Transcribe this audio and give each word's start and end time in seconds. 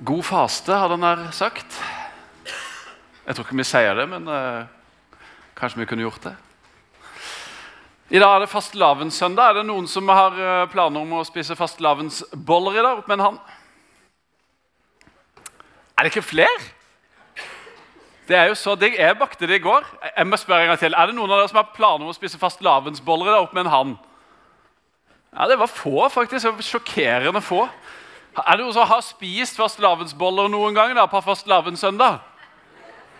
God 0.00 0.22
faste, 0.24 0.72
hadde 0.72 0.96
han 0.96 1.02
her 1.04 1.26
sagt. 1.36 1.74
Jeg 3.26 3.36
tror 3.36 3.44
ikke 3.44 3.56
vi 3.58 3.66
sier 3.68 3.98
det, 3.98 4.06
men 4.08 4.28
uh, 4.32 4.64
kanskje 5.58 5.82
vi 5.82 5.86
kunne 5.90 6.06
gjort 6.06 6.24
det. 6.24 6.32
I 8.08 8.18
dag 8.18 8.32
er 8.32 8.40
det 8.42 8.48
fastelavnssøndag. 8.50 9.50
Er 9.50 9.58
det 9.60 9.66
noen 9.68 9.84
som 9.86 10.08
har 10.08 10.34
eh, 10.34 10.64
planer 10.72 11.04
om 11.04 11.12
å 11.14 11.20
spise 11.22 11.54
fastelavnsboller 11.54 12.80
i 12.80 12.82
dag? 12.82 12.98
Opp 12.98 13.06
med 13.06 13.20
en 13.20 13.26
hånd. 13.28 13.36
Er 15.94 16.02
det 16.02 16.10
ikke 16.10 16.24
flere? 16.26 16.56
Det 18.26 18.34
er 18.34 18.50
jo 18.50 18.56
så 18.58 18.74
digg. 18.74 18.96
Jeg 18.98 19.18
bakte 19.20 19.46
det 19.46 19.60
i 19.60 19.62
går. 19.62 19.86
Jeg 20.16 20.26
må 20.26 20.40
spørre 20.40 20.64
en 20.64 20.72
gang 20.72 20.80
til. 20.82 20.96
Er 20.98 21.06
det 21.06 21.14
noen 21.14 21.30
av 21.30 21.38
dere 21.38 21.52
som 21.52 21.60
har 21.60 21.70
planer 21.76 22.02
om 22.02 22.10
å 22.10 22.16
spise 22.16 22.40
fastelavnsboller 22.40 23.30
i 23.30 23.36
dag? 23.36 23.46
Opp 23.46 23.54
med 23.54 23.68
en 23.68 23.74
hånd. 23.76 23.94
Ja, 25.36 25.46
Det 25.46 25.60
var 25.60 25.70
få, 25.70 26.08
faktisk. 26.10 26.66
Sjokkerende 26.66 27.44
få. 27.44 27.68
Er 28.38 28.56
det 28.56 28.62
noen 28.62 28.74
som 28.74 28.86
har 28.86 29.00
spist 29.02 29.58
fastelavnsboller 29.58 30.50
noen 30.52 30.76
gang 30.76 30.92
da, 30.94 31.06
på 31.10 31.22
fastelavnssøndag? 31.24 32.20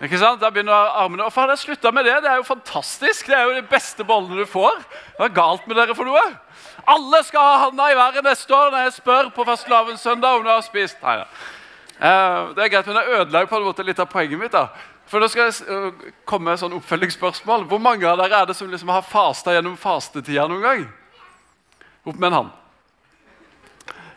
Ikke 0.01 0.17
sant? 0.17 0.41
Da 0.41 0.49
begynner 0.49 0.95
armene 0.97 1.27
Hvorfor 1.27 1.45
har 1.45 1.51
dere 1.51 1.61
slutta 1.61 1.91
med 1.93 2.07
det? 2.09 2.15
Det 2.25 2.31
er 2.31 2.39
jo 2.41 2.47
fantastisk. 2.47 3.27
Det 3.29 3.37
er 3.37 3.49
jo 3.49 3.57
de 3.59 3.67
beste 3.69 4.07
bollene 4.07 4.39
du 4.41 4.49
får. 4.49 4.79
Hva 5.19 5.27
er 5.27 5.35
galt 5.37 5.67
med 5.69 5.77
dere 5.77 5.97
for 5.99 6.09
noe? 6.09 6.23
Alle 6.89 7.21
skal 7.27 7.45
ha 7.45 7.59
handa 7.67 7.91
i 7.91 7.99
været 7.99 8.25
neste 8.25 8.55
år 8.57 8.71
når 8.73 8.87
jeg 8.87 8.95
spør 9.01 9.29
på 9.35 9.45
fastelavnssøndag 9.49 10.39
om 10.39 10.47
du 10.47 10.53
har 10.53 10.63
spist. 10.65 10.97
Nei, 11.05 11.19
ja. 11.21 11.27
Eh, 12.01 12.55
det 12.57 12.65
er 12.65 12.73
greit, 12.73 12.89
men 12.89 12.97
det 12.97 13.19
ødela 13.19 13.45
på 13.51 13.59
en 13.59 13.67
måte 13.67 13.85
litt 13.85 14.01
av 14.01 14.09
poenget 14.09 14.41
mitt. 14.41 14.55
da. 14.57 14.71
For 15.11 15.21
Nå 15.21 15.29
skal 15.29 15.51
jeg 15.51 15.67
eh, 15.69 16.09
komme 16.25 16.49
med 16.49 16.57
et 16.57 16.63
sånn 16.63 16.79
oppfølgingsspørsmål. 16.79 17.67
Hvor 17.69 17.83
mange 17.83 18.09
av 18.09 18.23
dere 18.23 18.41
er 18.41 18.49
det 18.49 18.57
som 18.57 18.71
liksom 18.73 18.95
har 18.95 19.05
fasta 19.05 19.53
gjennom 19.53 19.77
fastetida 19.77 20.47
noen 20.49 20.65
gang? 20.65 20.89
Opp 22.07 22.17
med 22.17 22.31
en 22.31 22.39
hånd. 22.39 22.57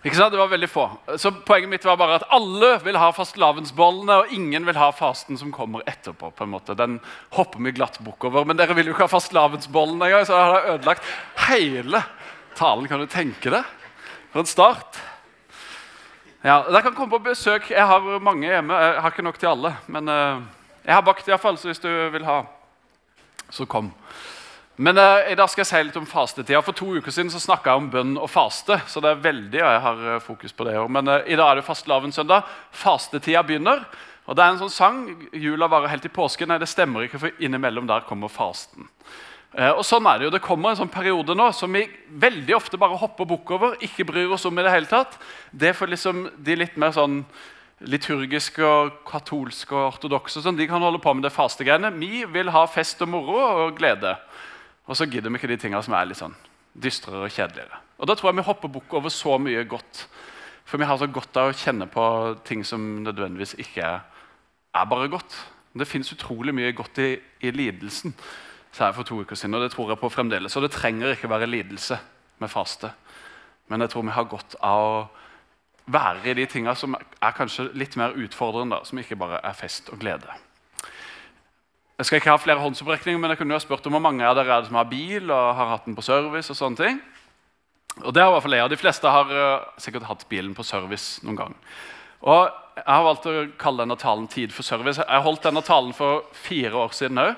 Ikke 0.04 0.18
sant? 0.18 0.34
Det 0.34 0.40
var 0.40 0.52
veldig 0.52 0.68
få. 0.68 0.84
Så 1.16 1.32
Poenget 1.48 1.72
mitt 1.72 1.86
var 1.88 1.96
bare 2.00 2.18
at 2.20 2.26
alle 2.36 2.74
vil 2.84 2.98
ha 3.00 3.08
fastelavnsbollene, 3.16 4.18
og 4.20 4.34
ingen 4.36 4.66
vil 4.68 4.76
ha 4.76 4.90
fasten 4.92 5.40
som 5.40 5.54
kommer 5.56 5.86
etterpå. 5.88 6.34
på 6.36 6.44
en 6.44 6.52
måte. 6.52 6.76
Den 6.76 7.00
hopper 7.38 7.64
vi 7.64 7.72
glatt 7.72 8.02
bukk 8.04 8.28
over. 8.28 8.44
Men 8.46 8.60
dere 8.60 8.76
vil 8.76 8.92
jo 8.92 8.96
ikke 8.98 9.08
ha 9.08 9.14
fastelavnsbollene 9.14 10.10
engang, 10.10 10.26
så 10.28 10.36
har 10.36 10.54
dere 10.58 10.76
ødelagt 10.76 11.08
hele 11.48 12.04
talen. 12.60 12.88
Kan 12.92 13.00
du 13.00 13.08
tenke 13.08 13.50
det? 13.50 13.64
For 14.34 14.44
en 14.44 14.50
start. 14.50 15.00
Ja, 16.44 16.66
Dere 16.68 16.82
kan 16.82 16.96
komme 16.96 17.16
på 17.16 17.24
besøk. 17.24 17.70
Jeg 17.72 17.88
har 17.88 18.20
mange 18.20 18.50
hjemme. 18.50 18.76
Jeg 18.76 19.02
har 19.02 19.12
ikke 19.14 19.24
nok 19.24 19.40
til 19.40 19.54
alle. 19.54 19.76
Men 19.88 20.10
uh, 20.12 20.44
jeg 20.84 20.98
har 20.98 21.06
bakt, 21.08 21.28
iallfall, 21.32 21.56
så 21.58 21.70
hvis 21.72 21.80
du 21.80 21.88
vil 22.12 22.26
ha, 22.28 22.42
så 23.48 23.64
kom. 23.64 23.94
Men 24.76 24.98
eh, 24.98 25.32
i 25.32 25.36
dag 25.38 25.50
skal 25.52 25.62
jeg 25.62 25.70
si 25.70 25.82
litt 25.86 25.98
om 26.00 26.08
fastetida. 26.10 26.62
For 26.66 26.74
to 26.74 26.96
uker 26.98 27.14
siden 27.14 27.30
så 27.30 27.42
snakka 27.42 27.70
jeg 27.70 27.82
om 27.84 27.90
bønn 27.94 28.16
og 28.18 28.30
faste. 28.32 28.80
så 28.90 29.04
det 29.04 29.12
er 29.12 29.22
veldig, 29.22 29.60
og 29.62 29.70
jeg 29.70 29.84
har 29.86 30.02
uh, 30.16 30.24
fokus 30.24 30.56
på 30.56 30.66
det 30.66 30.80
også. 30.80 30.94
Men 30.96 31.12
eh, 31.14 31.28
i 31.30 31.38
dag 31.38 31.52
er 31.52 31.62
det 31.62 31.68
fastelavnssøndag. 31.68 32.50
Fastetida 32.74 33.44
begynner. 33.46 33.84
Og 34.26 34.38
det 34.38 34.42
er 34.42 34.56
en 34.56 34.64
sånn 34.64 34.74
sang. 34.74 35.04
Jula 35.38 35.70
varer 35.70 35.94
helt 35.94 36.06
til 36.08 36.14
påske. 36.16 36.48
Nei, 36.50 36.58
det 36.58 36.72
stemmer 36.72 37.06
ikke, 37.06 37.22
for 37.22 37.44
innimellom 37.44 37.86
der 37.90 38.08
kommer 38.08 38.34
fasten. 38.34 38.90
og 39.54 39.84
sånn 39.86 40.08
er 40.10 40.20
Det 40.20 40.26
jo. 40.26 40.34
Det 40.34 40.42
kommer 40.42 40.72
en 40.72 40.80
sånn 40.82 40.90
periode 40.90 41.36
nå 41.36 41.52
som 41.54 41.74
vi 41.74 41.86
veldig 42.10 42.56
ofte 42.56 42.78
bare 42.78 42.98
hopper 42.98 43.30
bukk 43.30 43.52
over. 43.52 43.76
Ikke 43.86 44.08
bryr 44.10 44.32
oss 44.34 44.46
om 44.46 44.58
i 44.58 44.64
det 44.64 44.72
hele 44.74 44.90
tatt. 44.90 45.20
Det 45.52 45.76
for 45.76 45.86
liksom 45.86 46.32
de 46.38 46.56
litt 46.56 46.78
mer 46.78 46.96
sånn 46.96 47.26
liturgiske, 47.84 48.64
og 48.64 49.04
katolske 49.06 49.76
og 49.76 49.92
ortodokse 49.92 50.42
sånn, 50.42 50.58
de 50.58 50.66
kan 50.72 50.82
holde 50.82 51.04
på 51.04 51.14
med 51.14 51.28
det 51.28 51.36
fastegreiene. 51.36 51.92
Vi 52.00 52.24
vil 52.32 52.50
ha 52.56 52.66
fest 52.66 53.04
og 53.04 53.12
moro 53.12 53.38
og 53.68 53.78
glede. 53.78 54.16
Og 54.88 54.98
så 54.98 55.08
gidder 55.08 55.32
vi 55.32 55.40
ikke 55.40 55.52
de 55.52 55.60
tingene 55.62 55.84
som 55.86 55.96
er 55.96 56.10
litt 56.10 56.20
sånn 56.20 56.36
dystrere 56.74 57.28
og 57.28 57.34
kjedeligere. 57.34 57.80
Og 58.00 58.08
Da 58.08 58.16
tror 58.16 58.32
jeg 58.32 58.42
vi 58.42 58.48
hopper 58.48 58.72
bukk 58.72 58.94
over 58.94 59.10
så 59.10 59.38
mye 59.38 59.64
godt. 59.70 60.08
For 60.66 60.78
vi 60.78 60.88
har 60.88 60.98
så 60.98 61.08
godt 61.08 61.38
av 61.38 61.52
å 61.52 61.58
kjenne 61.58 61.88
på 61.92 62.04
ting 62.48 62.64
som 62.66 63.04
nødvendigvis 63.04 63.56
ikke 63.60 63.84
er, 63.84 64.86
bare 64.90 65.08
godt. 65.12 65.36
Det 65.74 65.88
fins 65.88 66.12
utrolig 66.14 66.54
mye 66.54 66.74
godt 66.74 67.00
i, 67.00 67.18
i 67.42 67.52
lidelsen, 67.52 68.14
sa 68.72 68.88
jeg 68.88 68.96
for 68.96 69.04
to 69.04 69.20
uker 69.22 69.36
siden. 69.36 69.56
Og 69.56 69.62
det 69.62 69.72
tror 69.74 69.90
jeg 69.92 70.02
på 70.02 70.10
fremdeles. 70.10 70.56
Og 70.56 70.66
det 70.66 70.72
trenger 70.72 71.14
ikke 71.14 71.30
være 71.30 71.50
lidelse 71.50 72.00
med 72.40 72.50
faste. 72.50 72.92
Men 73.68 73.82
jeg 73.82 73.90
tror 73.90 74.08
vi 74.08 74.16
har 74.16 74.30
godt 74.30 74.56
av 74.62 74.84
å 74.84 74.96
være 75.86 76.32
i 76.32 76.38
de 76.38 76.46
tingene 76.48 76.76
som 76.80 76.96
er 76.96 77.36
kanskje 77.36 77.70
litt 77.76 77.98
mer 78.00 78.16
utfordrende, 78.16 78.82
som 78.88 79.00
ikke 79.00 79.20
bare 79.20 79.42
er 79.44 79.56
fest 79.58 79.92
og 79.94 80.00
glede. 80.00 80.32
Jeg 81.98 82.06
skal 82.06 82.18
ikke 82.18 82.32
ha 82.34 82.42
flere 82.42 82.62
håndsopprekninger, 82.64 83.20
men 83.22 83.30
jeg 83.30 83.38
kunne 83.38 83.54
jo 83.54 83.60
ha 83.60 83.64
spurt 83.64 83.86
om 83.86 83.94
hvor 83.94 84.02
mange 84.02 84.26
av 84.26 84.34
dere 84.38 84.50
er 84.50 84.64
det 84.64 84.72
som 84.72 84.80
har 84.80 84.90
bil 84.90 85.30
og 85.30 85.56
har 85.60 85.74
hatt 85.76 85.86
den 85.86 85.96
på 85.98 86.06
service. 86.06 86.50
og 86.50 86.58
sånne 86.58 86.80
ting. 86.80 87.02
Og 88.02 88.14
det 88.14 88.24
har 88.24 88.32
i 88.32 88.34
hvert 88.34 88.46
fall 88.48 88.56
jeg, 88.58 88.66
og 88.66 88.70
De 88.74 88.82
fleste 88.82 89.10
har 89.16 89.30
uh, 89.30 89.66
sikkert 89.78 90.08
hatt 90.10 90.26
bilen 90.30 90.56
på 90.58 90.66
service 90.66 91.22
noen 91.24 91.38
gang. 91.38 91.58
Og 92.22 92.50
Jeg 92.74 92.90
har 92.90 93.04
valgt 93.06 93.28
å 93.30 93.34
kalle 93.62 93.84
denne 93.84 94.00
talen 94.02 94.28
'Tid 94.28 94.50
for 94.50 94.64
service'. 94.66 94.98
Jeg 94.98 95.22
holdt 95.22 95.44
denne 95.44 95.62
talen 95.62 95.94
for 95.94 96.24
fire 96.34 96.74
år 96.74 96.90
siden 96.90 97.22
òg. 97.22 97.36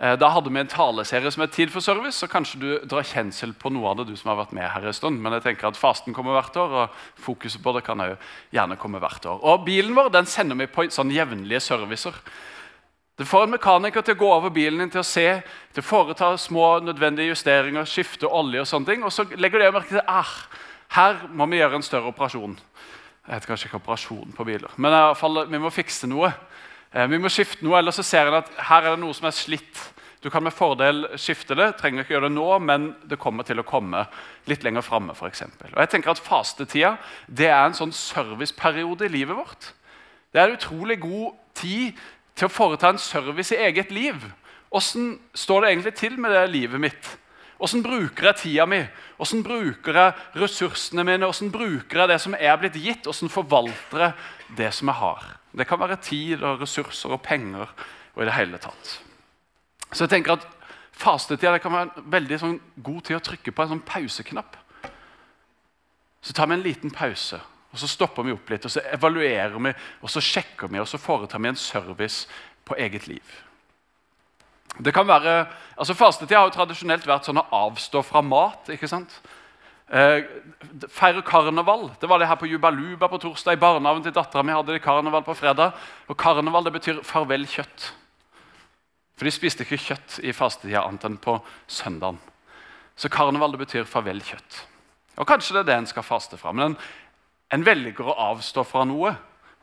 Eh, 0.00 0.16
da 0.16 0.30
hadde 0.32 0.48
vi 0.48 0.60
en 0.60 0.66
taleserie 0.66 1.30
som 1.30 1.42
het 1.42 1.52
'Tid 1.52 1.68
for 1.68 1.80
service'. 1.80 2.16
så 2.16 2.26
Kanskje 2.26 2.60
du 2.60 2.78
drar 2.86 3.02
kjensel 3.02 3.52
på 3.52 3.70
noe 3.70 3.90
av 3.90 3.96
det, 3.96 4.06
du 4.06 4.16
som 4.16 4.30
har 4.30 4.46
vært 4.46 4.52
med 4.52 4.70
her 4.70 4.86
en 4.86 4.92
stund. 4.92 5.20
Men 5.20 5.32
jeg 5.32 5.42
tenker 5.42 5.68
at 5.68 5.76
fasten 5.76 6.14
kommer 6.14 6.32
hvert 6.32 6.56
år, 6.56 6.70
og 6.70 6.88
fokuset 7.20 7.62
på 7.62 7.74
det 7.74 7.84
kan 7.84 8.00
òg 8.00 8.16
gjerne 8.50 8.78
komme 8.78 8.98
hvert 8.98 9.26
år. 9.26 9.44
Og 9.44 9.66
Bilen 9.66 9.94
vår 9.94 10.08
den 10.10 10.24
sender 10.24 10.56
vi 10.56 10.66
på 10.66 10.88
sånn 10.88 11.12
jevnlige 11.12 11.60
servicer. 11.60 12.14
Det 13.20 13.26
får 13.28 13.42
en 13.44 13.50
mekaniker 13.52 14.00
til 14.00 14.14
å 14.16 14.18
gå 14.22 14.28
over 14.32 14.52
bilen 14.54 14.80
din 14.80 14.90
til 14.94 15.02
å 15.02 15.04
se, 15.04 15.26
til 15.76 15.82
å 15.82 15.84
foreta 15.84 16.30
små 16.40 16.78
nødvendige 16.80 17.34
justeringer, 17.34 17.84
skifte 17.84 18.24
olje 18.24 18.62
og 18.62 18.68
sånne 18.70 18.88
ting. 18.88 19.02
Og 19.04 19.12
så 19.12 19.26
legger 19.36 19.60
de 19.60 19.66
merke 19.74 19.92
til 19.92 20.06
ah, 20.08 20.30
her 20.96 21.18
må 21.28 21.44
vi 21.50 21.58
gjøre 21.58 21.76
en 21.76 21.84
større 21.84 22.08
operasjon. 22.14 22.54
Jeg 23.26 23.34
heter 23.34 23.50
kanskje 23.50 23.68
ikke 23.68 23.80
operasjon 23.82 24.32
på 24.32 24.46
biler, 24.48 24.72
men 24.80 24.96
i 24.96 25.02
fall, 25.20 25.42
vi 25.52 25.60
må 25.60 25.68
fikse 25.68 26.08
noe. 26.08 26.30
Eh, 26.94 27.04
vi 27.12 27.18
må 27.20 27.28
skifte 27.28 27.66
noe, 27.66 27.76
Eller 27.76 27.92
så 27.92 28.02
ser 28.08 28.30
en 28.30 28.38
at 28.38 28.48
her 28.70 28.86
er 28.86 28.94
det 28.94 29.02
noe 29.02 29.18
som 29.18 29.28
er 29.28 29.36
slitt. 29.36 29.82
Du 30.24 30.30
kan 30.32 30.42
med 30.42 30.56
fordel 30.56 31.10
skifte 31.20 31.58
det, 31.60 31.74
trenger 31.76 32.06
ikke 32.06 32.14
gjøre 32.14 32.30
det 32.30 32.38
nå, 32.38 32.46
men 32.64 32.86
det 33.04 33.20
kommer 33.20 33.44
til 33.44 33.60
å 33.60 33.66
komme 33.68 34.06
litt 34.48 34.64
lenger 34.64 34.80
framme. 34.80 35.12
Jeg 35.12 35.92
tenker 35.92 36.14
at 36.14 36.24
Fastetida 36.24 36.94
det 37.28 37.52
er 37.52 37.66
en 37.66 37.76
sånn 37.76 37.92
serviceperiode 37.92 39.04
i 39.04 39.12
livet 39.12 39.36
vårt. 39.36 39.74
Det 40.32 40.40
er 40.40 40.48
en 40.48 40.56
utrolig 40.56 40.96
god 41.04 41.36
tid 41.60 42.00
til 42.38 42.48
å 42.48 42.52
foreta 42.52 42.90
en 42.90 43.00
service 43.00 43.54
i 43.54 43.60
eget 43.66 43.90
liv. 43.94 44.22
Åssen 44.70 45.16
står 45.34 45.64
det 45.64 45.72
egentlig 45.72 45.94
til 45.98 46.18
med 46.20 46.34
det 46.34 46.44
livet 46.52 46.82
mitt? 46.82 47.16
Åssen 47.60 47.82
bruker 47.84 48.30
jeg 48.30 48.40
tida 48.40 48.64
mi? 48.70 48.80
Åssen 49.20 49.42
bruker 49.44 49.96
jeg 49.98 50.40
ressursene 50.40 51.04
mine? 51.04 51.28
Åssen 51.28 51.50
bruker 51.52 52.02
jeg 52.02 52.12
det 52.12 52.20
som 52.22 52.36
er 52.38 52.56
blitt 52.60 52.78
gitt? 52.80 53.08
Åssen 53.10 53.32
forvalter 53.32 54.06
jeg 54.06 54.56
det 54.56 54.70
som 54.76 54.88
jeg 54.88 55.00
har? 55.02 55.26
Det 55.52 55.66
kan 55.68 55.80
være 55.82 55.98
tid 56.00 56.44
og 56.46 56.62
ressurser 56.62 57.12
og 57.12 57.22
penger 57.26 57.68
og 58.14 58.22
i 58.22 58.28
det 58.28 58.36
hele 58.38 58.60
tatt. 58.62 58.96
Så 59.90 60.06
jeg 60.06 60.14
tenker 60.14 60.38
at 60.38 60.48
Fastetida 61.00 61.58
kan 61.58 61.72
være 61.72 61.88
en 61.88 62.10
veldig 62.12 62.38
sånn 62.40 62.58
god 62.84 63.04
tid 63.08 63.16
å 63.16 63.22
trykke 63.24 63.52
på 63.56 63.64
en 63.64 63.70
sånn 63.74 63.86
pauseknapp. 63.88 64.56
Så 66.20 66.34
tar 66.36 66.50
vi 66.50 66.58
en 66.58 66.64
liten 66.64 66.92
pause 66.92 67.40
og 67.70 67.78
Så 67.78 67.86
stopper 67.86 68.26
vi 68.26 68.32
opp 68.34 68.50
litt, 68.50 68.64
og 68.66 68.70
så 68.70 68.82
evaluerer 68.92 69.58
vi, 69.58 69.72
og 70.02 70.10
så 70.10 70.20
sjekker 70.20 70.68
vi 70.72 70.80
og 70.80 70.88
så 70.90 70.98
foretar 70.98 71.38
vi 71.38 71.52
en 71.52 71.56
service 71.56 72.26
på 72.66 72.74
eget 72.74 73.06
liv. 73.06 73.36
Det 74.78 74.94
kan 74.94 75.06
være, 75.06 75.46
altså 75.76 75.94
Fastetid 75.94 76.36
har 76.36 76.48
jo 76.48 76.54
tradisjonelt 76.54 77.06
vært 77.06 77.26
sånn 77.26 77.40
å 77.40 77.46
avstå 77.66 78.02
fra 78.06 78.22
mat. 78.22 78.70
ikke 78.70 78.88
sant? 78.88 79.20
Eh, 79.90 80.22
feire 80.88 81.22
karneval. 81.26 81.90
Det 82.00 82.08
var 82.08 82.18
det 82.18 82.28
her 82.30 82.38
på 82.38 82.46
Jubaluba 82.46 83.08
på 83.10 83.18
torsdag. 83.18 83.58
I 83.58 83.60
barnehagen 83.60 84.04
til 84.04 84.14
dattera 84.14 84.44
mi 84.46 84.54
hadde 84.54 84.76
de 84.76 84.82
karneval 84.82 85.24
på 85.26 85.34
fredag. 85.34 85.74
Og 86.06 86.16
karneval 86.16 86.64
det 86.64 86.76
betyr 86.76 87.02
farvel 87.02 87.46
kjøtt. 87.50 87.90
For 89.18 89.26
de 89.26 89.34
spiste 89.34 89.66
ikke 89.66 89.82
kjøtt 89.82 90.20
i 90.22 90.32
fastetida 90.32 90.84
annet 90.86 91.08
enn 91.08 91.18
på 91.20 91.40
søndagen. 91.66 92.20
Så 92.96 93.10
karneval 93.10 93.56
det 93.56 93.64
betyr 93.64 93.88
farvel 93.90 94.22
kjøtt. 94.22 94.62
Og 95.18 95.26
Kanskje 95.26 95.58
det 95.58 95.64
er 95.64 95.68
det 95.72 95.78
en 95.80 95.90
skal 95.90 96.06
faste 96.06 96.38
fra. 96.38 96.54
Men 96.54 96.70
en 96.70 96.78
velger 97.58 98.06
å 98.06 98.16
avstå 98.30 98.64
fra 98.64 98.84
noe. 98.86 99.14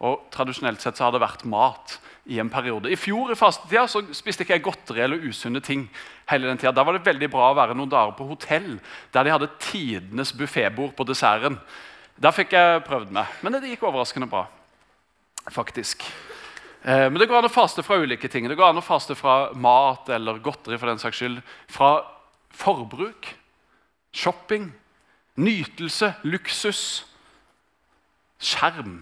Og 0.06 0.28
Tradisjonelt 0.34 0.84
sett 0.84 1.00
så 1.00 1.08
har 1.08 1.16
det 1.16 1.24
vært 1.24 1.46
mat 1.50 1.98
i 2.30 2.38
en 2.40 2.52
periode. 2.52 2.92
I 2.92 3.00
fjor 3.00 3.32
i 3.32 3.38
fastetida 3.40 3.88
så 3.90 4.04
spiste 4.16 4.44
ikke 4.44 4.58
jeg 4.58 4.66
godteri 4.66 5.02
eller 5.06 5.24
usunne 5.26 5.62
ting. 5.64 5.88
hele 6.28 6.48
den 6.48 6.58
tiden. 6.58 6.76
Da 6.76 6.84
var 6.84 6.94
det 6.94 7.06
veldig 7.06 7.30
bra 7.32 7.52
å 7.52 7.56
være 7.56 7.74
noen 7.74 7.90
dager 7.90 8.12
på 8.12 8.28
hotell 8.28 8.80
der 9.14 9.24
de 9.24 9.32
hadde 9.32 9.48
tidenes 9.64 10.34
buffébord 10.36 10.92
på 10.92 11.06
desserten. 11.08 11.56
Da 12.20 12.34
fikk 12.36 12.52
jeg 12.52 12.84
prøvd 12.84 13.14
meg, 13.16 13.26
men 13.42 13.54
det 13.54 13.70
gikk 13.72 13.86
overraskende 13.88 14.28
bra. 14.28 14.48
faktisk. 15.48 16.04
Eh, 16.84 17.08
men 17.10 17.16
det 17.16 17.30
går 17.30 17.40
an 17.40 17.48
å 17.48 17.54
faste 17.54 17.84
fra 17.84 17.96
ulike 17.96 18.28
ting. 18.28 18.50
Det 18.50 18.58
går 18.58 18.70
an 18.70 18.82
å 18.82 18.84
faste 18.84 19.16
fra 19.16 19.54
mat 19.54 20.10
eller 20.10 20.40
godteri. 20.40 20.78
for 20.78 20.88
den 20.88 21.00
saks 21.00 21.18
skyld. 21.18 21.42
Fra 21.70 22.04
forbruk, 22.52 23.36
shopping, 24.12 24.74
nytelse, 25.38 26.16
luksus 26.24 27.06
skjerm. 28.40 29.02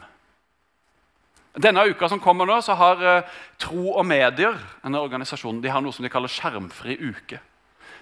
Denne 1.55 1.85
uka 1.87 2.09
som 2.11 2.19
kommer 2.19 2.47
nå, 2.47 2.57
så 2.63 2.75
har 2.75 3.01
uh, 3.03 3.35
Tro 3.61 3.93
og 3.93 4.03
Medier 4.07 4.57
en 4.83 4.97
organisasjon, 4.99 5.61
de 5.63 5.71
har 5.71 5.83
noe 5.83 5.95
som 5.95 6.03
de 6.03 6.11
kaller 6.11 6.31
Skjermfri 6.31 6.97
uke. 6.99 7.39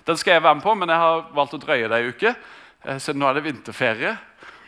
Den 0.07 0.18
skal 0.19 0.38
jeg 0.38 0.44
være 0.44 0.57
med 0.57 0.65
på, 0.65 0.74
men 0.75 0.89
jeg 0.89 1.03
har 1.03 1.27
valgt 1.38 1.53
å 1.53 1.62
drøye 1.62 1.89
det 1.91 2.00
ei 2.00 2.09
uke. 2.09 2.33
Uh, 2.81 2.97
så 2.97 3.13
nå 3.13 3.30
er 3.30 3.38
det 3.38 3.45
vinterferie. 3.45 4.15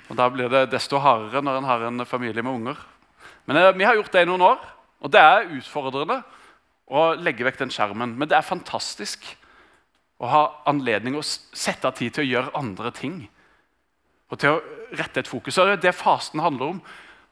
og 0.09 0.19
Da 0.19 0.29
blir 0.29 0.53
det 0.53 0.67
desto 0.73 1.01
hardere 1.01 1.41
når 1.41 1.57
en 1.59 1.69
har 1.71 1.87
en 1.87 2.05
familie 2.05 2.45
med 2.45 2.53
unger. 2.53 2.85
Men 3.45 3.57
eh, 3.57 3.73
Vi 3.77 3.83
har 3.85 3.95
gjort 3.95 4.11
det 4.13 4.21
i 4.25 4.29
noen 4.29 4.41
år, 4.41 4.61
og 5.01 5.11
det 5.13 5.21
er 5.21 5.49
utfordrende 5.57 6.21
å 6.85 7.13
legge 7.17 7.45
vekk 7.45 7.59
den 7.63 7.73
skjermen. 7.73 8.13
Men 8.17 8.29
det 8.29 8.37
er 8.37 8.45
fantastisk 8.45 9.25
å 10.21 10.29
ha 10.29 10.43
anledning 10.69 11.17
å 11.17 11.25
sette 11.25 11.89
av 11.89 11.97
tid 11.97 12.13
til 12.15 12.25
å 12.25 12.29
gjøre 12.29 12.53
andre 12.57 12.91
ting. 12.95 13.17
Og 14.31 14.39
til 14.41 14.55
å 14.55 14.61
rette 14.93 15.21
et 15.21 15.29
fokus. 15.29 15.55
Det 15.55 15.75
er 15.77 15.83
det 15.87 15.95
fasten 15.95 16.43
handler 16.43 16.75
om. 16.75 16.79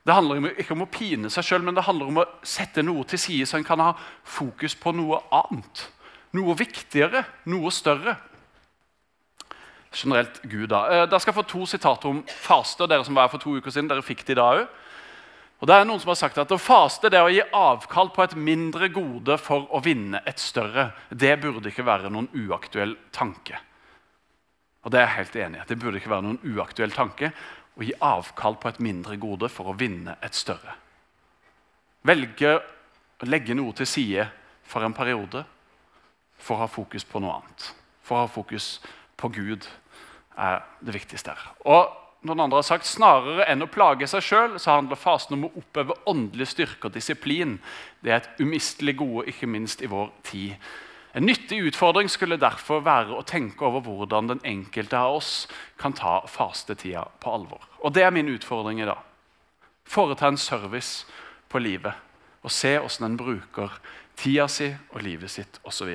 Det 0.03 0.15
handler 0.15 0.49
ikke 0.59 0.75
om 0.75 0.83
å 0.83 0.91
pine 0.91 1.31
seg 1.31 1.45
sjøl, 1.47 1.63
men 1.63 1.77
det 1.77 1.85
handler 1.87 2.11
om 2.11 2.21
å 2.23 2.27
sette 2.43 2.83
noe 2.83 3.05
til 3.07 3.21
side, 3.21 3.47
så 3.47 3.57
en 3.59 3.67
kan 3.67 3.79
ha 3.79 3.93
fokus 4.27 4.75
på 4.75 4.91
noe 4.95 5.21
annet. 5.31 5.85
Noe 6.35 6.55
viktigere, 6.59 7.23
noe 7.47 7.71
større. 7.71 8.17
Generelt 9.93 10.41
Gud, 10.41 10.67
da. 10.73 10.83
da 10.89 11.05
dere 11.05 11.21
skal 11.21 11.35
få 11.37 11.45
to 11.47 11.67
sitater 11.69 12.09
om 12.09 12.23
faste. 12.27 12.83
og 12.83 12.89
Dere 12.89 13.05
som 13.05 13.15
var 13.15 13.29
her 13.29 13.35
for 13.35 13.43
to 13.43 13.55
uker 13.55 13.71
siden, 13.71 13.91
dere 13.91 14.03
fikk 14.03 14.25
det 14.25 14.35
i 14.35 14.41
dag 14.41 14.63
òg. 14.63 14.79
Og 15.63 15.69
det 15.69 15.75
er 15.79 15.85
noen 15.87 16.01
som 16.01 16.09
har 16.11 16.19
sagt 16.19 16.39
at 16.41 16.51
Å 16.51 16.59
faste 16.59 17.07
det 17.07 17.15
er 17.21 17.23
å 17.23 17.31
gi 17.31 17.43
avkall 17.55 18.09
på 18.11 18.25
et 18.25 18.33
mindre 18.35 18.89
gode 18.91 19.37
for 19.39 19.69
å 19.71 19.79
vinne 19.79 20.19
et 20.27 20.41
større. 20.41 20.89
Det 21.07 21.37
burde 21.39 21.71
ikke 21.71 21.85
være 21.87 22.11
noen 22.11 22.27
uaktuell 22.35 22.97
tanke. 23.15 23.61
Og 24.83 24.91
Det 24.91 24.99
er 24.99 25.07
jeg 25.07 25.17
helt 25.17 25.35
enig 25.35 25.59
i. 25.59 25.67
Det 25.67 25.79
burde 25.79 25.99
ikke 25.99 26.11
være 26.11 26.25
noen 26.25 26.41
uaktuell 26.43 26.91
tanke 26.91 27.31
å 27.79 27.83
gi 27.83 27.93
avkall 28.03 28.57
på 28.59 28.69
et 28.69 28.81
mindre 28.83 29.17
gode 29.17 29.49
for 29.49 29.71
å 29.71 29.77
vinne 29.77 30.17
et 30.21 30.35
større. 30.35 30.75
Velge 32.03 32.57
å 32.59 33.29
legge 33.29 33.55
noe 33.55 33.73
til 33.77 33.87
side 33.87 34.27
for 34.67 34.83
en 34.83 34.95
periode 34.95 35.45
for 36.37 36.57
å 36.57 36.65
ha 36.65 36.67
fokus 36.67 37.05
på 37.07 37.21
noe 37.23 37.39
annet. 37.39 37.69
For 38.03 38.17
å 38.17 38.25
ha 38.25 38.31
fokus 38.31 38.77
på 39.15 39.31
Gud 39.31 39.67
er 40.35 40.63
det 40.83 40.95
viktigste 40.97 41.31
her. 41.31 41.51
Og 41.63 41.87
noen 42.27 42.45
andre 42.45 42.59
har 42.59 42.67
sagt 42.67 42.87
Snarere 42.87 43.47
enn 43.51 43.63
å 43.63 43.71
plage 43.71 44.07
seg 44.07 44.23
sjøl 44.23 44.57
handler 44.63 44.99
fasen 44.99 45.37
om 45.37 45.47
å 45.47 45.53
oppøve 45.59 45.95
åndelig 46.09 46.49
styrke 46.53 46.89
og 46.89 46.95
disiplin. 46.95 47.57
Det 48.03 48.11
er 48.11 48.21
et 48.21 48.43
umistelig 48.43 48.97
gode, 48.99 49.27
ikke 49.31 49.47
minst 49.47 49.83
i 49.83 49.91
vår 49.91 50.11
tid. 50.27 50.55
En 51.13 51.25
nyttig 51.25 51.59
utfordring 51.61 52.09
skulle 52.09 52.39
derfor 52.41 52.81
være 52.81 53.13
å 53.13 53.25
tenke 53.27 53.65
over 53.65 53.83
hvordan 53.85 54.31
den 54.31 54.39
enkelte 54.49 54.97
av 54.97 55.19
oss 55.19 55.33
kan 55.77 55.93
ta 55.93 56.23
fastetida 56.25 57.05
på 57.21 57.33
alvor. 57.33 57.61
Og 57.85 57.93
Det 57.93 58.03
er 58.03 58.09
min 58.09 58.31
utfordring 58.33 58.81
i 58.81 58.87
dag. 58.89 58.97
Foreta 59.85 60.27
en 60.27 60.37
service 60.37 61.05
på 61.49 61.59
livet 61.59 61.93
og 62.43 62.51
se 62.51 62.77
hvordan 62.79 63.11
en 63.11 63.17
bruker 63.17 63.75
tida 64.17 64.47
si 64.47 64.71
og 64.89 65.03
livet 65.05 65.31
sitt 65.31 65.59
osv. 65.63 65.91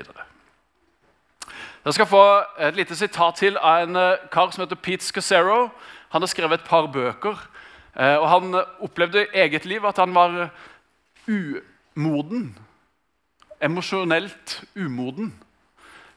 Jeg 1.85 1.95
skal 1.95 2.07
få 2.07 2.25
et 2.61 2.77
lite 2.77 2.97
sitat 2.97 3.41
til 3.41 3.59
av 3.59 3.83
en 3.83 3.97
eh, 3.97 4.25
kar 4.31 4.51
som 4.53 4.63
heter 4.63 4.77
Pete 4.77 5.05
Scassero. 5.05 5.71
Han 6.13 6.23
har 6.23 6.31
skrevet 6.31 6.61
et 6.61 6.69
par 6.69 6.87
bøker. 6.93 7.39
Eh, 7.97 8.17
og 8.17 8.29
Han 8.29 8.55
opplevde 8.81 9.25
i 9.25 9.43
eget 9.43 9.65
liv 9.65 9.85
at 9.87 9.97
han 9.97 10.15
var 10.15 10.51
umoden. 11.27 12.59
Emosjonelt 13.61 14.63
umoden. 14.77 15.33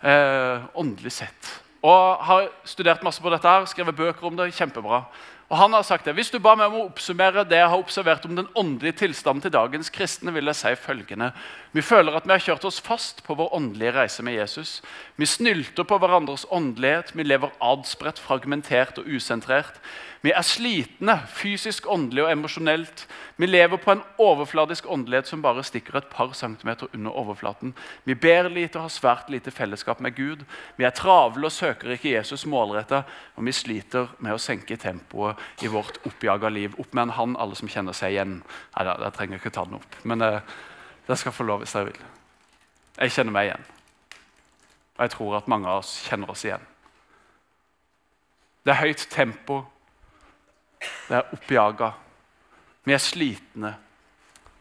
Eh, 0.01 0.63
åndelig 0.77 1.11
sett. 1.11 1.51
Og 1.81 2.21
har 2.25 2.49
studert 2.65 3.03
masse 3.03 3.21
på 3.21 3.29
dette, 3.33 3.49
her, 3.49 3.65
skrevet 3.65 3.97
bøker 3.97 4.27
om 4.29 4.37
det. 4.37 4.51
Kjempebra. 4.53 5.05
Og 5.51 5.57
han 5.57 5.73
har 5.73 5.83
sagt 5.83 6.05
det. 6.05 6.13
Hvis 6.15 6.29
du 6.31 6.37
ba 6.39 6.53
meg 6.55 6.71
om 6.71 6.79
å 6.79 6.85
oppsummere 6.87 7.43
det 7.43 7.57
jeg 7.59 7.71
har 7.73 7.81
observert 7.81 8.23
om 8.29 8.37
den 8.37 8.47
åndelige 8.55 9.01
tilstanden 9.01 9.43
til 9.43 9.51
dagens 9.51 9.89
kristne, 9.91 10.31
vil 10.31 10.47
jeg 10.47 10.59
si 10.61 10.75
følgende. 10.79 11.31
Vi 11.71 11.81
føler 11.81 12.17
at 12.17 12.25
vi 12.27 12.33
har 12.33 12.43
kjørt 12.43 12.65
oss 12.67 12.81
fast 12.83 13.21
på 13.23 13.35
vår 13.39 13.53
åndelige 13.55 13.93
reise 13.95 14.23
med 14.27 14.35
Jesus. 14.35 14.81
Vi 15.15 15.25
snylter 15.25 15.85
på 15.87 15.97
hverandres 16.03 16.43
åndelighet. 16.51 17.13
Vi 17.15 17.23
lever 17.23 17.53
adspredt, 17.63 18.19
fragmentert 18.19 18.99
og 18.99 19.07
usentrert. 19.07 19.79
Vi 20.21 20.33
er 20.35 20.43
slitne 20.45 21.15
fysisk, 21.31 21.87
åndelig 21.89 22.25
og 22.25 22.31
emosjonelt. 22.33 23.05
Vi 23.39 23.47
lever 23.47 23.79
på 23.81 23.93
en 23.95 24.03
overfladisk 24.21 24.89
åndelighet 24.91 25.31
som 25.31 25.41
bare 25.41 25.63
stikker 25.63 25.95
et 25.97 26.09
par 26.11 26.33
centimeter 26.37 26.91
under 26.93 27.15
overflaten. 27.23 27.71
Vi 28.03 28.13
ber 28.19 28.49
lite 28.51 28.77
og 28.77 28.89
har 28.89 28.93
svært 28.93 29.31
lite 29.33 29.51
fellesskap 29.51 30.03
med 30.03 30.15
Gud. 30.15 30.43
Vi 30.77 30.85
er 30.85 30.93
travle 30.93 31.47
og 31.47 31.55
søker 31.55 31.95
ikke 31.95 32.11
Jesus 32.11 32.45
målretta, 32.45 33.05
og 33.39 33.47
vi 33.47 33.55
sliter 33.55 34.11
med 34.19 34.35
å 34.35 34.43
senke 34.43 34.77
tempoet 34.77 35.39
i 35.63 35.71
vårt 35.71 36.03
oppjaga 36.05 36.51
liv. 36.51 36.75
Opp 36.77 36.93
med 36.93 37.07
en 37.07 37.15
hand, 37.15 37.39
alle 37.39 37.55
som 37.55 37.71
kjenner 37.71 37.95
seg 37.95 38.13
igjen. 38.17 38.41
Nei, 38.75 38.85
jeg 38.91 39.15
trenger 39.17 39.39
ikke 39.39 39.55
ta 39.55 39.65
den 39.65 39.79
opp, 39.79 39.97
men 40.03 40.21
uh, 40.21 40.59
dere 41.07 41.17
skal 41.19 41.35
få 41.35 41.45
lov 41.47 41.63
hvis 41.63 41.75
dere 41.75 41.89
vil. 41.89 42.01
Jeg 42.97 43.15
kjenner 43.15 43.35
meg 43.35 43.49
igjen. 43.49 43.67
Og 44.97 45.03
jeg 45.05 45.13
tror 45.15 45.37
at 45.37 45.49
mange 45.51 45.69
av 45.69 45.81
oss 45.81 45.93
kjenner 46.05 46.31
oss 46.31 46.45
igjen. 46.45 46.63
Det 48.61 48.73
er 48.73 48.83
høyt 48.83 49.07
tempo 49.09 49.63
det 50.81 51.17
er 51.17 51.33
oppjaga. 51.35 51.91
Vi 52.83 52.93
er 52.95 53.01
slitne. 53.03 53.73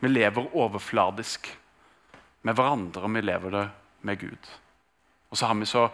Vi 0.00 0.08
lever 0.08 0.56
overfladisk 0.56 1.48
med 2.42 2.56
hverandre, 2.56 3.04
og 3.04 3.14
vi 3.14 3.22
lever 3.24 3.54
det 3.54 3.66
med 4.08 4.20
Gud. 4.20 4.50
Og 5.30 5.38
så 5.38 5.46
har 5.46 5.54
vi 5.54 5.68
så 5.68 5.86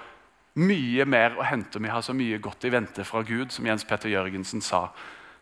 mye 0.63 1.05
mer 1.05 1.37
å 1.37 1.47
hente. 1.47 1.83
Vi 1.83 1.91
har 1.93 2.03
så 2.03 2.15
mye 2.17 2.39
godt 2.43 2.65
i 2.65 2.73
vente 2.73 3.05
fra 3.05 3.23
Gud, 3.27 3.53
som 3.53 3.67
Jens 3.67 3.85
Petter 3.85 4.11
Jørgensen 4.11 4.63
sa 4.65 4.89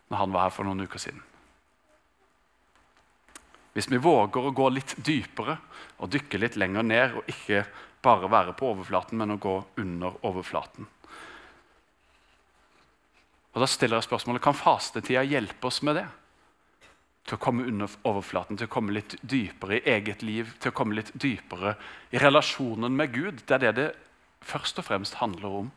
når 0.09 0.21
han 0.21 0.33
var 0.33 0.47
her 0.47 0.53
for 0.53 0.67
noen 0.67 0.85
uker 0.85 1.01
siden. 1.01 1.21
Hvis 3.75 3.89
vi 3.91 3.99
våger 3.99 4.47
å 4.47 4.55
gå 4.55 4.69
litt 4.71 4.95
dypere 5.03 5.57
og 5.99 6.11
dykke 6.13 6.39
litt 6.39 6.55
lenger 6.55 6.85
ned, 6.87 7.17
og 7.19 7.31
ikke 7.31 7.65
bare 8.05 8.29
være 8.31 8.53
på 8.55 8.69
overflaten, 8.71 9.19
men 9.19 9.35
å 9.35 9.41
gå 9.41 9.55
under 9.81 10.15
overflaten, 10.23 10.87
og 13.55 13.61
Da 13.63 13.67
stiller 13.71 14.01
jeg 14.01 14.09
spørsmålet 14.09 14.43
kan 14.43 14.57
fastetida 14.57 15.21
hjelpe 15.23 15.69
oss 15.69 15.79
med 15.87 15.95
det. 15.95 16.05
Til 17.25 17.37
å 17.37 17.41
komme 17.41 17.63
under 17.63 17.93
overflaten, 18.03 18.57
til 18.59 18.67
å 18.67 18.73
komme 18.73 18.93
litt 18.93 19.15
dypere 19.23 19.79
i 19.79 19.93
eget 19.95 20.25
liv, 20.27 20.51
til 20.59 20.73
å 20.73 20.75
komme 20.75 20.97
litt 20.97 21.13
dypere 21.15 21.77
i 22.11 22.19
relasjonen 22.19 22.91
med 22.91 23.13
Gud. 23.15 23.45
Det 23.47 23.55
er 23.55 23.63
det 23.63 23.71
det 23.79 23.87
først 24.43 24.83
og 24.83 24.89
fremst 24.89 25.15
handler 25.21 25.55
om. 25.61 25.71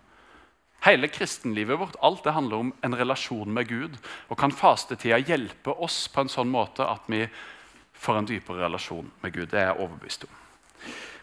Hele 0.82 1.08
kristenlivet 1.10 1.78
vårt 1.78 1.96
alt 2.02 2.26
det 2.26 2.34
handler 2.34 2.64
om 2.66 2.74
en 2.82 2.98
relasjon 2.98 3.54
med 3.54 3.70
Gud. 3.70 3.94
Og 4.28 4.38
kan 4.38 4.50
fastetida 4.50 5.22
hjelpe 5.22 5.70
oss 5.78 6.08
på 6.10 6.26
en 6.26 6.34
sånn 6.34 6.50
måte 6.50 6.82
at 6.82 7.06
vi 7.06 7.24
får 7.98 8.18
en 8.18 8.28
dypere 8.28 8.64
relasjon 8.64 9.10
med 9.22 9.32
Gud? 9.34 9.46
Det 9.46 9.60
er 9.60 9.70
jeg 9.70 9.80
overbevist 9.80 10.24
om. 10.24 10.36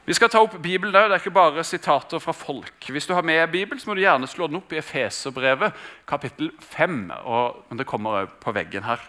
Vi 0.05 0.13
skal 0.13 0.29
ta 0.29 0.43
opp 0.45 0.59
Bibelen 0.61 0.93
der. 0.93 1.07
Det 1.07 1.15
er 1.17 1.23
ikke 1.23 1.33
bare 1.33 1.63
sitater 1.65 2.19
fra 2.21 2.31
folk. 2.31 2.89
Hvis 2.89 3.07
du 3.07 3.13
har 3.13 3.25
med 3.25 3.47
Bibelen, 3.51 3.79
så 3.79 3.89
må 3.89 3.95
du 3.95 4.03
gjerne 4.03 4.27
slå 4.29 4.47
den 4.47 4.59
opp 4.59 4.73
i 4.73 4.77
Efeserbrevet, 4.77 5.73
kapittel 6.07 6.51
5. 6.59 7.11
Og, 7.23 7.63
men 7.69 7.79
det 7.79 7.87
kommer 7.89 8.29
på 8.41 8.53
veggen 8.53 8.85
her 8.85 9.01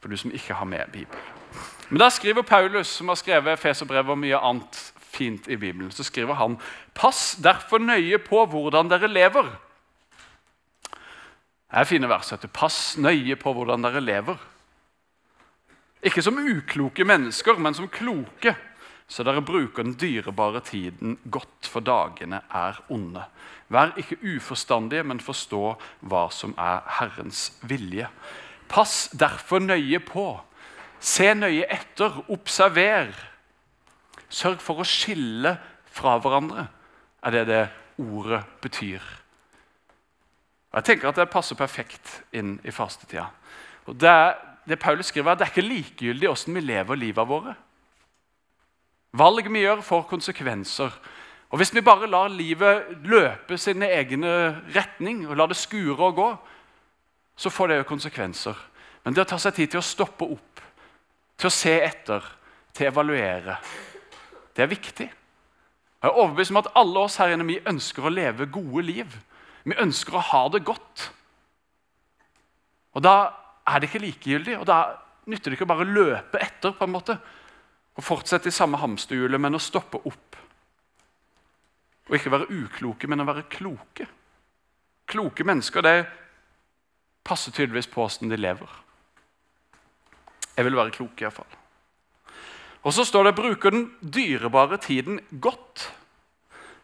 for 0.00 0.08
du 0.08 0.16
som 0.16 0.32
ikke 0.32 0.56
har 0.56 0.64
med 0.64 0.88
Bibelen. 0.92 1.26
Men 1.90 2.00
da 2.00 2.08
skriver 2.08 2.42
Paulus, 2.42 2.86
som 2.86 3.08
har 3.08 3.18
skrevet 3.20 3.52
Efeserbrevet 3.52 4.14
og 4.14 4.18
mye 4.18 4.38
annet 4.38 4.78
fint 4.96 5.48
i 5.48 5.56
Bibelen, 5.56 5.90
så 5.90 6.06
skriver 6.06 6.38
han 6.38 6.56
Pass 6.94 7.34
derfor 7.42 7.82
nøye 7.82 8.18
på 8.18 8.44
hvordan 8.46 8.88
dere 8.88 9.10
lever. 9.10 9.50
Det 11.70 11.78
er 11.78 11.84
fine 11.84 12.08
vers. 12.08 12.32
Pass 12.54 12.96
nøye 12.98 13.36
på 13.36 13.52
hvordan 13.52 13.84
dere 13.84 14.00
lever. 14.00 14.38
Ikke 16.02 16.22
som 16.24 16.38
ukloke 16.38 17.04
mennesker, 17.04 17.58
men 17.60 17.76
som 17.76 17.88
kloke 17.92 18.54
så 19.10 19.24
dere 19.26 19.42
bruker 19.42 19.82
den 19.82 19.96
dyrebare 19.98 20.60
tiden 20.62 21.16
godt, 21.34 21.66
for 21.66 21.82
dagene 21.82 22.44
er 22.54 22.76
onde. 22.94 23.24
Vær 23.68 23.96
ikke 23.98 24.20
uforstandige, 24.36 25.02
men 25.02 25.18
forstå 25.22 25.72
hva 26.06 26.28
som 26.30 26.54
er 26.54 26.84
Herrens 27.00 27.48
vilje. 27.66 28.06
Pass 28.70 29.08
derfor 29.10 29.58
nøye 29.58 29.98
på. 30.06 30.28
Se 31.02 31.26
nøye 31.34 31.66
etter. 31.66 32.20
Observer. 32.30 33.10
Sørg 34.30 34.62
for 34.62 34.78
å 34.78 34.86
skille 34.86 35.56
fra 35.90 36.14
hverandre, 36.22 36.68
er 37.26 37.34
det 37.34 37.46
det 37.50 37.64
ordet 37.98 38.44
betyr. 38.62 39.02
Jeg 40.70 40.86
tenker 40.86 41.10
at 41.10 41.18
Det 41.18 41.26
passer 41.32 41.58
perfekt 41.58 42.20
inn 42.30 42.60
i 42.62 42.70
fastetida. 42.70 43.26
Og 43.90 43.98
det, 43.98 44.36
det 44.70 44.78
Paulus 44.80 45.10
skriver, 45.10 45.30
er 45.30 45.32
at 45.32 45.40
det 45.40 45.48
er 45.48 45.54
ikke 45.54 45.68
likegyldig 45.68 46.28
hvordan 46.28 46.56
vi 46.56 46.60
lever 46.60 46.98
livet 46.98 47.28
våre. 47.28 47.54
Valg 49.18 49.48
vi 49.50 49.64
gjør, 49.64 49.82
får 49.82 50.06
konsekvenser. 50.10 50.94
Og 51.50 51.58
Hvis 51.58 51.74
vi 51.74 51.82
bare 51.82 52.06
lar 52.06 52.28
livet 52.28 53.02
løpe 53.02 53.58
sin 53.58 53.82
egen 53.82 54.24
retning 54.74 55.26
og 55.28 55.36
lar 55.36 55.50
det 55.50 55.58
skure 55.58 55.98
og 55.98 56.14
gå, 56.14 56.28
så 57.36 57.50
får 57.50 57.68
det 57.68 57.76
jo 57.80 57.88
konsekvenser. 57.88 58.54
Men 59.04 59.14
det 59.14 59.24
å 59.24 59.30
ta 59.32 59.38
seg 59.40 59.56
tid 59.56 59.72
til 59.72 59.80
å 59.80 59.86
stoppe 59.86 60.28
opp, 60.28 60.60
til 61.40 61.48
å 61.48 61.54
se 61.54 61.72
etter, 61.82 62.22
til 62.72 62.86
å 62.86 62.92
evaluere, 62.92 63.56
det 64.54 64.62
er 64.62 64.70
viktig. 64.70 65.08
Jeg 66.00 66.08
er 66.08 66.16
overbevist 66.16 66.52
om 66.52 66.60
at 66.60 66.70
alle 66.78 67.02
oss 67.02 67.18
her 67.20 67.32
inne 67.34 67.46
vi 67.48 67.58
ønsker 67.66 68.06
å 68.06 68.12
leve 68.12 68.46
gode 68.52 68.84
liv. 68.86 69.16
Vi 69.64 69.76
ønsker 69.76 70.16
å 70.16 70.26
ha 70.30 70.46
det 70.52 70.62
godt. 70.64 71.10
Og 72.94 73.02
Da 73.02 73.32
er 73.70 73.80
det 73.80 73.90
ikke 73.90 74.04
likegyldig, 74.04 74.58
og 74.58 74.66
da 74.66 74.80
nytter 75.30 75.50
det 75.50 75.58
ikke 75.58 75.68
å 75.68 75.74
bare 75.74 75.88
løpe 75.88 76.40
etter. 76.42 76.72
på 76.72 76.84
en 76.84 76.92
måte 76.92 77.18
og 78.00 78.04
fortsette 78.04 78.48
i 78.48 78.54
samme 78.54 78.78
hamsterhjulet, 78.80 79.40
men 79.40 79.58
å 79.58 79.60
stoppe 79.60 79.98
opp. 80.08 80.36
Og 82.08 82.16
ikke 82.16 82.32
være 82.32 82.48
ukloke, 82.48 83.08
men 83.10 83.20
å 83.20 83.28
være 83.28 83.44
kloke. 83.50 84.06
Kloke 85.10 85.44
mennesker 85.44 85.84
det 85.84 85.96
passer 87.26 87.52
tydeligvis 87.52 87.90
på 87.90 88.04
åssen 88.06 88.30
de 88.30 88.38
lever. 88.38 88.70
Jeg 90.56 90.64
vil 90.64 90.78
være 90.78 90.94
klok, 90.94 91.20
iallfall. 91.20 91.58
Og 92.80 92.94
så 92.96 93.04
står 93.04 93.24
det 93.24 93.34
'bruker 93.34 93.70
den 93.70 93.90
dyrebare 94.00 94.78
tiden 94.78 95.20
godt'. 95.40 95.90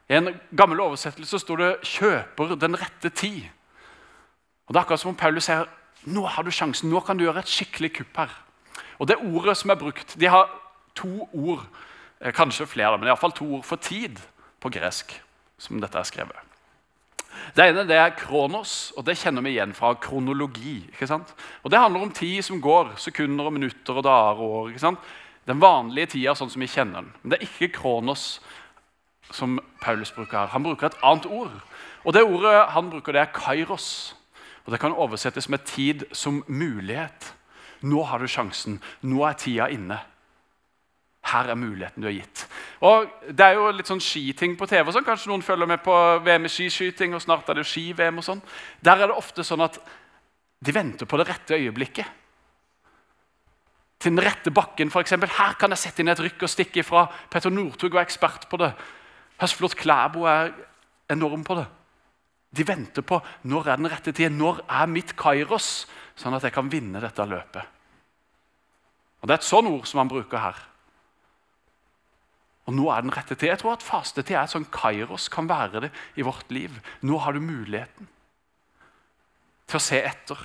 I 0.08 0.14
en 0.14 0.40
gammel 0.56 0.80
oversettelse 0.80 1.38
står 1.38 1.56
det 1.56 1.80
'kjøper 1.80 2.60
den 2.60 2.76
rette 2.76 3.08
tid'. 3.08 3.48
Og 4.66 4.74
Det 4.74 4.76
er 4.76 4.84
akkurat 4.84 5.00
som 5.00 5.08
om 5.08 5.16
Paulus 5.16 5.44
sier 5.44 5.66
nå 6.06 6.26
har 6.26 6.46
du 6.46 6.50
sjansen, 6.50 6.90
nå 6.90 7.00
kan 7.04 7.18
du 7.18 7.24
gjøre 7.24 7.42
et 7.42 7.50
skikkelig 7.50 7.92
kupp 8.00 8.16
her. 8.22 8.34
Og 8.98 9.08
Det 9.08 9.16
ordet 9.16 9.56
som 9.56 9.70
er 9.70 9.80
brukt, 9.80 10.16
de 10.18 10.26
har 10.26 10.48
to 10.94 11.28
ord, 11.32 11.66
eh, 12.20 12.32
kanskje 12.32 12.66
flere, 12.66 12.98
men 12.98 13.08
iallfall 13.08 13.32
to 13.32 13.44
ord 13.56 13.64
for 13.64 13.76
tid 13.76 14.20
på 14.60 14.70
gresk. 14.70 15.20
som 15.58 15.80
dette 15.80 15.96
er 15.96 16.04
skrevet. 16.04 16.36
Det 17.56 17.64
ene 17.64 17.86
det 17.88 17.96
er 17.96 18.10
kronos, 18.18 18.92
og 18.96 19.06
det 19.06 19.16
kjenner 19.16 19.40
vi 19.40 19.54
igjen 19.54 19.72
fra 19.74 19.94
kronologi. 19.94 20.84
ikke 20.92 21.06
sant? 21.06 21.34
Og 21.64 21.70
Det 21.70 21.78
handler 21.78 22.02
om 22.02 22.10
tid 22.10 22.42
som 22.42 22.60
går, 22.60 22.96
sekunder 22.96 23.44
og 23.44 23.52
minutter 23.52 23.96
og 23.96 24.04
dager 24.04 24.40
og 24.40 24.50
år. 24.50 24.68
ikke 24.68 24.80
sant? 24.80 24.98
Den 25.46 25.60
vanlige 25.60 26.06
tida 26.06 26.34
sånn 26.34 26.50
som 26.50 26.60
vi 26.60 26.66
kjenner 26.66 27.02
den. 27.02 27.12
Men 27.22 27.30
det 27.30 27.38
er 27.40 27.46
ikke 27.46 27.80
kronos 27.80 28.40
som 29.30 29.60
Paulus 29.80 30.12
bruker 30.12 30.38
her. 30.38 30.46
Han 30.48 30.62
bruker 30.62 30.86
et 30.86 30.98
annet 31.02 31.26
ord. 31.26 31.52
Og 32.04 32.12
det 32.12 32.22
ordet 32.22 32.68
han 32.68 32.90
bruker, 32.90 33.12
det 33.12 33.20
er 33.20 33.32
kairos. 33.32 34.14
Og 34.66 34.72
Det 34.72 34.80
kan 34.80 34.92
oversettes 34.92 35.48
med 35.48 35.64
tid 35.64 36.04
som 36.12 36.44
mulighet. 36.48 37.34
Nå 37.86 38.02
har 38.02 38.18
du 38.18 38.26
sjansen. 38.26 38.80
Nå 39.02 39.22
er 39.24 39.38
tida 39.38 39.68
inne. 39.70 39.98
Her 41.26 41.50
er 41.50 41.58
muligheten 41.58 42.02
du 42.02 42.08
har 42.08 42.14
gitt. 42.14 42.46
Og 42.80 43.06
Det 43.30 43.46
er 43.46 43.54
jo 43.54 43.70
litt 43.70 43.86
sånn 43.86 44.02
skiting 44.02 44.56
på 44.58 44.66
TV. 44.66 44.90
Sånn. 44.92 45.06
Kanskje 45.06 45.30
noen 45.30 45.42
følger 45.42 45.66
med 45.66 45.82
på 45.82 45.94
VM 46.24 46.46
i 46.46 46.50
skiskyting, 46.50 47.14
og 47.14 47.22
snart 47.22 47.48
er 47.48 47.54
det 47.60 47.66
ski-VM. 47.66 48.18
og 48.18 48.24
sånn. 48.24 48.42
Der 48.82 49.02
er 49.02 49.06
det 49.06 49.16
ofte 49.16 49.44
sånn 49.44 49.62
at 49.62 49.78
de 50.62 50.72
venter 50.72 51.06
på 51.06 51.16
det 51.16 51.28
rette 51.28 51.54
øyeblikket. 51.54 52.06
Til 53.98 54.12
den 54.12 54.24
rette 54.24 54.50
bakken, 54.50 54.90
f.eks. 54.90 55.10
Her 55.10 55.54
kan 55.54 55.70
jeg 55.70 55.78
sette 55.78 56.00
inn 56.02 56.08
et 56.08 56.20
rykk 56.20 56.42
og 56.42 56.50
stikke 56.50 56.80
ifra. 56.80 57.06
Petter 57.30 57.50
Northug 57.50 57.92
var 57.92 58.04
ekspert 58.04 58.48
på 58.50 58.56
det. 58.60 58.72
Høsflot 59.40 59.76
Klæbo 59.76 60.24
er 60.24 60.52
enorm 61.10 61.44
på 61.44 61.54
det. 61.54 61.66
De 62.50 62.64
venter 62.66 63.04
på 63.04 63.18
når 63.48 63.72
er 63.72 63.80
den 63.80 63.90
rette 63.90 64.12
tiden, 64.12 64.38
når 64.38 64.62
er 64.68 64.90
mitt 64.90 65.16
kairos, 65.18 65.86
sånn 66.16 66.36
at 66.36 66.46
jeg 66.46 66.54
kan 66.54 66.70
vinne 66.72 67.02
dette 67.02 67.26
løpet. 67.26 67.72
Og 69.20 69.28
Det 69.28 69.34
er 69.34 69.40
et 69.40 69.48
sånn 69.48 69.68
ord 69.70 69.86
som 69.88 70.00
han 70.02 70.10
bruker 70.10 70.38
her. 70.38 70.58
Og 72.66 72.74
nå 72.74 72.88
er 72.90 73.02
den 73.04 73.14
rette 73.14 73.34
tid. 73.34 73.48
Jeg 73.52 73.60
tror 73.62 73.76
at 73.76 73.86
fastetid 73.86 74.36
er 74.38 74.50
sånn 74.50 74.66
kairos 74.74 75.28
kan 75.32 75.48
være 75.50 75.86
det 75.86 75.90
i 76.18 76.26
vårt 76.26 76.50
liv. 76.54 76.74
Nå 77.06 77.18
har 77.22 77.34
du 77.34 77.42
muligheten 77.42 78.08
til 79.66 79.78
å 79.78 79.82
se 79.82 80.00
etter. 80.02 80.38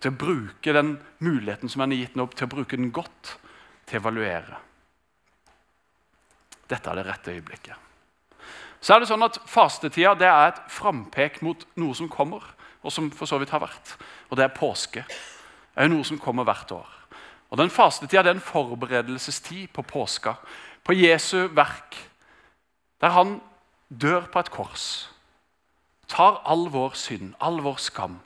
Til 0.00 0.12
å 0.12 0.20
bruke 0.20 0.76
den 0.76 0.96
muligheten 1.24 1.72
som 1.72 1.84
han 1.84 1.92
har 1.92 2.02
gitt 2.04 2.16
nå, 2.16 2.28
til 2.32 2.48
å 2.48 2.52
bruke 2.52 2.76
den 2.80 2.92
godt. 2.96 3.36
Til 3.88 4.00
å 4.00 4.02
evaluere. 4.02 4.60
Dette 6.66 6.90
er 6.90 6.98
det 6.98 7.06
rette 7.06 7.36
øyeblikket. 7.36 7.85
Så 8.80 8.94
er 8.94 9.02
det 9.02 9.08
sånn 9.10 9.24
at 9.26 9.38
Fastetida 9.48 10.14
det 10.18 10.28
er 10.28 10.50
et 10.50 10.60
frampek 10.72 11.40
mot 11.44 11.64
noe 11.80 11.96
som 11.96 12.10
kommer, 12.12 12.44
og 12.82 12.92
som 12.94 13.08
for 13.10 13.28
så 13.28 13.40
vidt 13.42 13.54
har 13.54 13.64
vært. 13.64 13.96
Og 14.30 14.38
det 14.38 14.46
er 14.46 14.54
påske. 14.54 15.02
Det 15.06 15.84
er 15.84 15.90
noe 15.90 16.06
som 16.06 16.20
kommer 16.22 16.46
hvert 16.46 16.70
år. 16.76 16.92
Og 17.50 17.58
den 17.60 17.72
Fastetida 17.72 18.24
er 18.24 18.36
en 18.36 18.44
forberedelsestid 18.44 19.68
på 19.74 19.84
påska, 19.86 20.36
på 20.86 20.94
Jesu 20.94 21.48
verk, 21.54 21.96
der 23.02 23.14
han 23.14 23.40
dør 23.88 24.28
på 24.30 24.42
et 24.42 24.50
kors. 24.54 24.86
Tar 26.08 26.40
all 26.46 26.68
vår 26.70 26.94
synd, 26.98 27.34
all 27.42 27.58
vår 27.64 27.80
skam, 27.82 28.20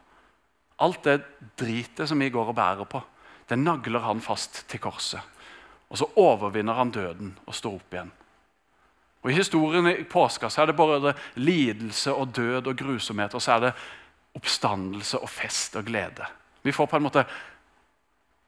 alt 0.80 1.04
det 1.04 1.23
dritet 1.61 2.09
som 2.09 2.21
vi 2.21 2.30
går 2.33 2.52
og 2.52 2.57
bærer 2.57 2.88
på, 2.88 3.00
det 3.49 3.59
nagler 3.59 4.04
han 4.04 4.21
fast 4.21 4.64
til 4.69 4.80
korset. 4.80 5.21
Og 5.90 5.99
så 5.99 6.07
overvinner 6.21 6.78
han 6.78 6.92
døden 6.95 7.33
og 7.47 7.54
står 7.57 7.80
opp 7.80 7.95
igjen. 7.97 8.12
Og 9.22 9.30
I 9.30 9.36
historien 9.36 9.86
i 9.86 10.04
påska 10.04 10.50
så 10.50 10.62
er 10.62 10.70
det 10.70 10.76
både 10.76 11.14
lidelse 11.34 12.12
og 12.12 12.36
død 12.36 12.66
og 12.66 12.76
grusomhet, 12.76 13.34
og 13.34 13.42
så 13.42 13.52
er 13.52 13.60
det 13.66 13.72
oppstandelse 14.34 15.18
og 15.18 15.28
fest 15.28 15.76
og 15.76 15.84
glede. 15.84 16.26
Vi 16.62 16.72
får 16.72 16.86
på 16.86 16.96
en 16.96 17.02
måte 17.02 17.24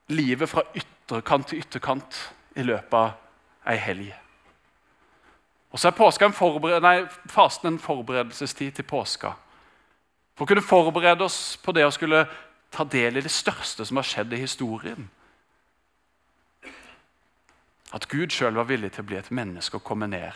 livet 0.08 0.48
fra 0.48 0.62
ytterkant 0.74 1.48
til 1.48 1.58
ytterkant 1.58 2.18
i 2.56 2.64
løpet 2.64 2.98
av 2.98 3.72
ei 3.72 3.78
helg. 3.80 4.12
Og 5.72 5.80
så 5.80 5.88
er 5.88 5.96
påska 5.96 6.28
en 6.28 6.82
nei, 6.82 7.06
fasten 7.28 7.72
en 7.72 7.78
forberedelsestid 7.78 8.72
til 8.76 8.84
påska. 8.84 9.32
For 10.36 10.44
å 10.44 10.48
kunne 10.48 10.64
forberede 10.64 11.24
oss 11.24 11.56
på 11.56 11.72
det 11.72 11.84
å 11.86 11.92
skulle 11.92 12.26
ta 12.72 12.84
del 12.84 13.16
i 13.16 13.24
det 13.24 13.32
største 13.32 13.84
som 13.84 13.96
har 13.96 14.08
skjedd 14.08 14.32
i 14.32 14.40
historien. 14.40 15.08
At 17.92 18.08
Gud 18.08 18.32
sjøl 18.32 18.56
var 18.56 18.68
villig 18.68 18.92
til 18.92 19.04
å 19.04 19.08
bli 19.08 19.16
et 19.20 19.30
menneske 19.30 19.76
og 19.76 19.84
komme 19.84 20.08
ned 20.08 20.32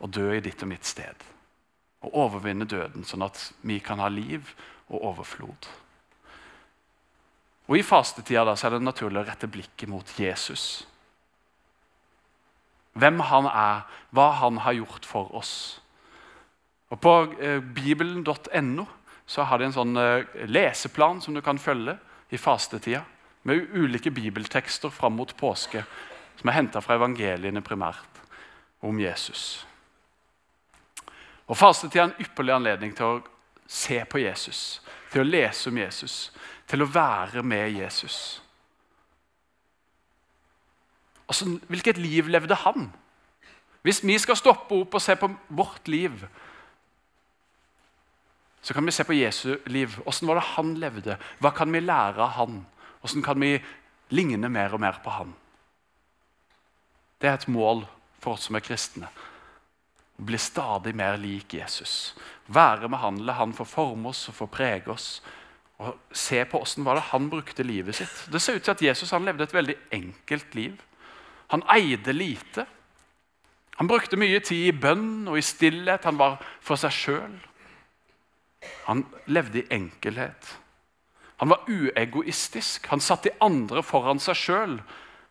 og 0.00 0.12
dø 0.16 0.30
i 0.34 0.42
ditt 0.44 0.62
og 0.64 0.72
mitt 0.72 0.88
sted. 0.88 1.26
Og 2.00 2.16
overvinne 2.24 2.68
døden, 2.68 3.04
sånn 3.04 3.26
at 3.26 3.50
vi 3.66 3.78
kan 3.84 4.00
ha 4.00 4.08
liv 4.08 4.54
og 4.88 5.04
overflod. 5.12 5.68
Og 7.70 7.78
I 7.78 7.86
fastetida 7.86 8.42
da, 8.48 8.56
er 8.56 8.74
det 8.74 8.82
naturlig 8.82 9.20
å 9.20 9.26
rette 9.28 9.50
blikket 9.50 9.90
mot 9.92 10.16
Jesus. 10.18 10.82
Hvem 12.98 13.20
han 13.30 13.46
er, 13.46 13.84
hva 14.10 14.30
han 14.40 14.58
har 14.64 14.74
gjort 14.80 15.06
for 15.06 15.30
oss. 15.38 15.54
Og 16.90 16.98
På 16.98 17.14
eh, 17.38 17.60
bibelen.no 17.62 18.88
så 19.30 19.46
har 19.46 19.60
de 19.60 19.68
en 19.68 19.76
sånn 19.76 19.94
eh, 20.00 20.26
leseplan 20.50 21.22
som 21.22 21.36
du 21.36 21.44
kan 21.46 21.60
følge 21.62 21.94
i 22.34 22.40
fastetida. 22.40 23.04
Med 23.46 23.70
ulike 23.72 24.10
bibeltekster 24.10 24.90
fram 24.90 25.14
mot 25.20 25.30
påske 25.38 25.84
som 26.40 26.50
er 26.50 26.58
henta 26.58 26.82
fra 26.82 26.98
evangeliene 26.98 27.62
primært 27.62 28.18
om 28.82 28.98
Jesus. 28.98 29.69
Og 31.50 31.58
Fastetid 31.58 31.98
er 31.98 32.04
en 32.06 32.20
ypperlig 32.22 32.54
anledning 32.54 32.92
til 32.94 33.08
å 33.08 33.22
se 33.66 33.98
på 34.06 34.20
Jesus, 34.22 34.78
til 35.10 35.24
å 35.24 35.26
lese 35.26 35.70
om 35.70 35.78
Jesus, 35.80 36.14
til 36.70 36.84
å 36.84 36.90
være 36.90 37.42
med 37.42 37.74
Jesus. 37.74 38.38
Altså, 41.26 41.48
hvilket 41.70 41.98
liv 41.98 42.30
levde 42.30 42.54
han? 42.62 42.86
Hvis 43.82 44.02
vi 44.04 44.18
skal 44.20 44.38
stoppe 44.38 44.78
opp 44.78 44.94
og 44.94 45.02
se 45.02 45.16
på 45.18 45.30
vårt 45.48 45.90
liv, 45.90 46.22
så 48.62 48.76
kan 48.76 48.86
vi 48.86 48.94
se 48.94 49.06
på 49.08 49.16
Jesu 49.16 49.56
liv. 49.72 49.94
Hvordan 50.04 50.30
var 50.30 50.38
det 50.38 50.48
han 50.52 50.74
levde? 50.78 51.16
Hva 51.40 51.50
kan 51.56 51.72
vi 51.72 51.80
lære 51.80 52.20
av 52.20 52.34
han? 52.36 52.60
Hvordan 53.00 53.24
kan 53.24 53.40
vi 53.40 53.54
ligne 54.12 54.50
mer 54.52 54.76
og 54.76 54.82
mer 54.84 55.00
på 55.02 55.14
han? 55.14 55.32
Det 57.18 57.30
er 57.30 57.40
et 57.40 57.48
mål 57.50 57.86
for 58.20 58.36
oss 58.36 58.46
som 58.46 58.58
er 58.58 58.64
kristne 58.64 59.08
bli 60.20 60.38
stadig 60.38 60.94
mer 60.96 61.16
lik 61.16 61.54
Jesus. 61.54 62.14
Være 62.46 62.88
med 62.88 62.98
han, 62.98 63.20
la 63.24 63.38
han 63.38 63.54
få 63.56 63.64
forme 63.64 64.10
oss 64.10 64.28
og 64.28 64.36
få 64.36 64.48
prege 64.52 64.90
oss. 64.92 65.20
Og 65.80 65.96
Se 66.12 66.44
på 66.44 66.60
det 66.64 67.00
han 67.10 67.30
brukte 67.30 67.62
livet 67.62 67.94
sitt. 67.94 68.32
Det 68.32 68.40
ser 68.42 68.56
ut 68.56 68.62
til 68.62 68.70
at 68.70 68.82
Jesus 68.82 69.12
levde 69.12 69.44
et 69.44 69.54
veldig 69.54 69.76
enkelt 69.92 70.54
liv. 70.54 70.76
Han 71.50 71.62
eide 71.72 72.12
lite. 72.12 72.66
Han 73.76 73.88
brukte 73.88 74.16
mye 74.16 74.40
tid 74.40 74.66
i 74.66 74.76
bønn 74.76 75.28
og 75.28 75.38
i 75.38 75.42
stillhet. 75.42 76.04
Han 76.04 76.18
var 76.18 76.42
for 76.60 76.76
seg 76.76 76.92
sjøl. 76.92 77.38
Han 78.86 79.06
levde 79.26 79.62
i 79.62 79.68
enkelhet. 79.72 80.58
Han 81.40 81.48
var 81.48 81.64
uegoistisk. 81.68 82.86
Han 82.92 83.00
satte 83.00 83.30
de 83.30 83.38
andre 83.40 83.82
foran 83.82 84.20
seg 84.20 84.36
sjøl. 84.36 84.76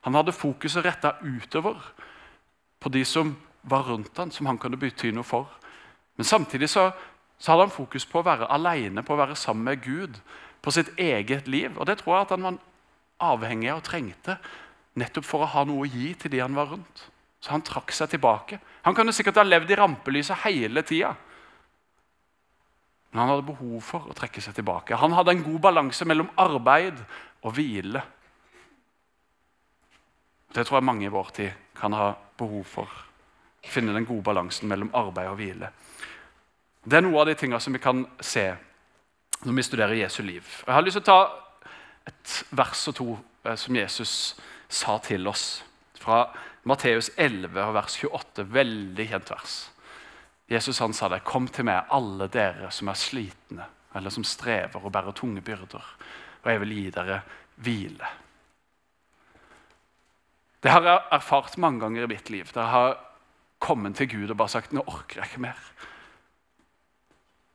Han 0.02 0.16
hadde 0.18 0.34
fokuset 0.34 0.86
retta 0.86 1.14
utover 1.22 1.78
på 2.80 2.90
de 2.90 3.04
som 3.06 3.36
var 3.70 3.88
rundt 3.88 4.18
han, 4.18 4.32
som 4.32 4.50
han 4.50 4.60
kunne 4.62 4.80
bety 4.80 5.12
noe 5.16 5.28
for. 5.28 5.48
Men 6.20 6.28
samtidig 6.28 6.70
så, 6.70 6.90
så 7.38 7.54
hadde 7.54 7.68
han 7.68 7.76
fokus 7.76 8.06
på 8.10 8.20
å 8.20 8.26
være 8.28 8.50
alene, 8.52 9.04
på 9.06 9.16
å 9.16 9.22
være 9.22 9.38
sammen 9.40 9.70
med 9.70 9.84
Gud. 9.86 10.20
På 10.60 10.74
sitt 10.76 10.92
eget 11.00 11.48
liv. 11.48 11.78
Og 11.78 11.88
det 11.88 12.02
tror 12.02 12.18
jeg 12.18 12.26
at 12.26 12.34
han 12.36 12.44
var 12.44 12.58
avhengig 13.30 13.70
av 13.72 13.80
og 13.80 13.88
trengte. 13.88 14.36
Nettopp 15.00 15.28
for 15.28 15.46
å 15.46 15.54
ha 15.54 15.64
noe 15.68 15.86
å 15.86 15.90
gi 15.90 16.12
til 16.20 16.34
de 16.34 16.44
han 16.44 16.58
var 16.58 16.74
rundt. 16.74 17.06
Så 17.40 17.54
han 17.54 17.64
trakk 17.64 17.94
seg 17.96 18.12
tilbake. 18.12 18.60
Han 18.84 18.96
kunne 18.98 19.16
sikkert 19.16 19.40
ha 19.40 19.48
levd 19.48 19.72
i 19.72 19.80
rampelyset 19.80 20.44
hele 20.44 20.84
tida. 20.84 21.14
Men 23.10 23.24
han 23.24 23.32
hadde 23.32 23.48
behov 23.48 23.80
for 23.86 24.12
å 24.12 24.16
trekke 24.18 24.44
seg 24.44 24.60
tilbake. 24.60 25.00
Han 25.00 25.16
hadde 25.16 25.38
en 25.38 25.46
god 25.46 25.62
balanse 25.70 26.06
mellom 26.06 26.30
arbeid 26.38 27.00
og 27.48 27.56
hvile. 27.56 28.04
Det 30.52 30.66
tror 30.66 30.82
jeg 30.82 30.90
mange 30.90 31.08
i 31.08 31.14
vår 31.14 31.32
tid 31.40 31.70
kan 31.80 31.96
ha 31.96 32.12
behov 32.38 32.66
for 32.68 33.06
finne 33.64 33.94
den 33.94 34.08
gode 34.08 34.24
balansen 34.26 34.70
mellom 34.70 34.92
arbeid 34.96 35.30
og 35.32 35.40
hvile. 35.40 35.72
Det 36.84 36.98
er 36.98 37.06
noe 37.06 37.22
av 37.22 37.30
de 37.30 37.36
tingene 37.38 37.60
som 37.62 37.76
vi 37.76 37.82
kan 37.84 38.06
se 38.24 38.46
når 39.44 39.56
vi 39.56 39.64
studerer 39.64 40.00
Jesu 40.00 40.22
liv. 40.24 40.46
Jeg 40.66 40.74
har 40.74 40.84
lyst 40.84 41.00
til 41.00 41.06
å 41.06 41.10
ta 41.10 41.20
et 42.10 42.36
vers 42.56 42.86
og 42.92 42.96
to 42.98 43.10
eh, 43.46 43.56
som 43.60 43.76
Jesus 43.76 44.14
sa 44.70 44.98
til 45.04 45.28
oss. 45.30 45.62
Fra 46.00 46.26
Matteus 46.68 47.12
11, 47.16 47.52
vers 47.76 47.98
28. 48.04 48.46
Veldig 48.52 49.08
kjent 49.12 49.32
vers. 49.32 49.58
Jesus 50.50 50.80
han 50.80 50.96
sa 50.98 51.12
det. 51.12 51.22
Kom 51.28 51.48
til 51.52 51.68
meg, 51.70 51.88
alle 51.94 52.30
dere 52.32 52.72
som 52.74 52.90
er 52.90 52.98
slitne, 53.00 53.68
eller 53.96 54.14
som 54.14 54.26
strever 54.26 54.82
og 54.82 54.94
bærer 54.94 55.16
tunge 55.18 55.44
byrder, 55.46 55.86
og 56.42 56.50
jeg 56.50 56.62
vil 56.64 56.74
gi 56.78 56.88
dere 56.96 57.20
hvile. 57.62 58.10
Det 60.60 60.72
har 60.74 60.84
jeg 60.84 61.06
erfart 61.16 61.58
mange 61.62 61.84
ganger 61.84 62.04
i 62.04 62.12
mitt 62.12 62.30
liv. 62.34 62.50
Det 62.54 62.66
har 62.66 62.98
kommet 63.60 63.98
til 64.00 64.10
Gud 64.10 64.32
og 64.32 64.38
bare 64.40 64.56
sagt 64.56 64.74
nå 64.74 64.84
orker 64.88 65.20
jeg 65.20 65.32
ikke 65.32 65.46
mer. 65.48 65.60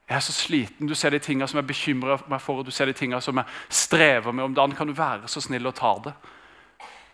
Jeg 0.09 0.17
er 0.17 0.25
så 0.25 0.35
sliten. 0.37 0.89
Du 0.89 0.95
ser 0.95 1.15
de 1.15 1.19
tingene 1.19 1.49
som 1.49 1.59
jeg 1.59 1.67
bekymrer 1.67 2.27
meg 2.29 2.41
for, 2.45 2.61
og 2.61 2.67
du 2.69 2.73
ser 2.75 2.91
de 2.91 2.97
tingene 2.97 3.23
som 3.25 3.41
jeg 3.41 3.73
strever 3.73 4.33
med 4.37 4.45
om 4.45 4.57
dagen. 4.57 4.77
Kan 4.77 4.91
du 4.91 4.97
være 4.97 5.31
så 5.33 5.41
snill 5.41 5.67
og 5.67 5.77
ta 5.79 5.95
det? 6.05 6.13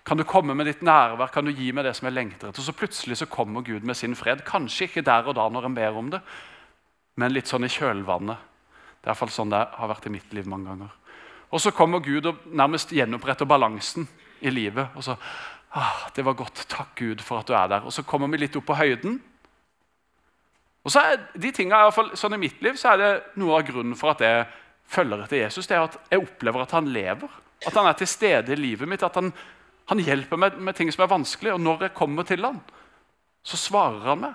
Kan 0.07 0.19
du 0.19 0.25
komme 0.27 0.57
med 0.59 0.67
ditt 0.67 0.83
nærvær? 0.83 1.31
Kan 1.31 1.47
du 1.47 1.53
gi 1.55 1.71
meg 1.77 1.87
det 1.87 1.95
som 1.95 2.09
jeg 2.09 2.17
lengter 2.17 2.49
etter? 2.49 2.59
Og 2.59 2.67
så 2.67 2.75
plutselig 2.75 3.21
så 3.21 3.29
kommer 3.31 3.63
Gud 3.63 3.87
med 3.87 3.95
sin 3.95 4.17
fred. 4.19 4.43
Kanskje 4.47 4.89
ikke 4.89 5.05
der 5.07 5.29
og 5.29 5.37
da 5.39 5.47
når 5.49 5.69
en 5.69 5.77
ber 5.77 5.99
om 6.01 6.09
det, 6.11 6.19
men 7.21 7.35
litt 7.35 7.51
sånn 7.51 7.69
i 7.69 7.71
kjølvannet. 7.71 8.49
Det 9.01 9.07
er 9.07 9.13
iallfall 9.13 9.31
sånn 9.33 9.53
det 9.53 9.61
har 9.77 9.93
vært 9.93 10.09
i 10.09 10.13
mitt 10.17 10.35
liv 10.35 10.49
mange 10.51 10.73
ganger. 10.73 10.91
Og 11.51 11.63
så 11.63 11.71
kommer 11.75 12.03
Gud 12.03 12.27
og 12.27 12.43
nærmest 12.51 12.91
gjenoppretter 12.95 13.47
balansen 13.47 14.09
i 14.41 14.51
livet. 14.51 14.91
Og 14.97 15.05
så 15.05 15.17
ah, 15.73 16.11
'Det 16.15 16.25
var 16.25 16.35
godt. 16.35 16.65
Takk, 16.69 16.95
Gud, 16.97 17.21
for 17.23 17.39
at 17.39 17.49
du 17.49 17.53
er 17.53 17.67
der.' 17.69 17.85
Og 17.85 17.93
så 17.93 18.03
kommer 18.03 18.29
vi 18.29 18.37
litt 18.37 18.57
opp 18.57 18.67
på 18.67 18.75
høyden. 18.75 19.23
Og 20.85 20.91
så 20.91 21.01
er 21.01 21.17
de 21.37 21.53
tingene, 21.53 21.77
i 21.77 21.85
hvert 21.89 21.95
fall 21.95 22.17
sånn 22.17 22.35
i 22.35 22.41
mitt 22.41 22.63
liv, 22.63 22.77
så 22.77 22.95
er 22.95 22.97
det 22.97 23.23
noe 23.37 23.59
av 23.59 23.67
grunnen 23.69 23.97
for 23.97 24.15
at 24.15 24.21
jeg 24.25 24.47
følger 24.89 25.25
etter 25.25 25.37
Jesus. 25.37 25.67
det 25.67 25.77
er 25.77 25.83
at 25.83 25.99
Jeg 26.11 26.21
opplever 26.21 26.63
at 26.63 26.71
han 26.71 26.89
lever. 26.89 27.29
At 27.67 27.75
han 27.75 27.87
er 27.87 27.93
til 27.93 28.07
stede 28.07 28.53
i 28.53 28.57
livet 28.57 28.89
mitt. 28.89 29.03
At 29.03 29.15
han, 29.15 29.33
han 29.87 29.99
hjelper 29.99 30.37
meg 30.37 30.57
med 30.59 30.75
ting 30.75 30.93
som 30.93 31.05
er 31.05 31.13
vanskelig. 31.13 31.53
Og 31.53 31.61
når 31.61 31.83
jeg 31.83 31.95
kommer 31.95 32.23
til 32.23 32.45
han, 32.45 32.61
så 33.43 33.57
svarer 33.57 34.09
han 34.09 34.21
meg. 34.21 34.35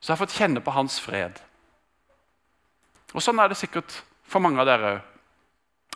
Så 0.00 0.10
jeg 0.10 0.16
har 0.16 0.26
fått 0.26 0.38
kjenne 0.38 0.60
på 0.60 0.74
hans 0.74 0.98
fred. 1.00 1.38
Og 3.12 3.22
Sånn 3.22 3.38
er 3.38 3.52
det 3.52 3.60
sikkert 3.60 4.02
for 4.24 4.40
mange 4.40 4.60
av 4.60 4.66
dere 4.66 4.94
òg. 4.96 5.08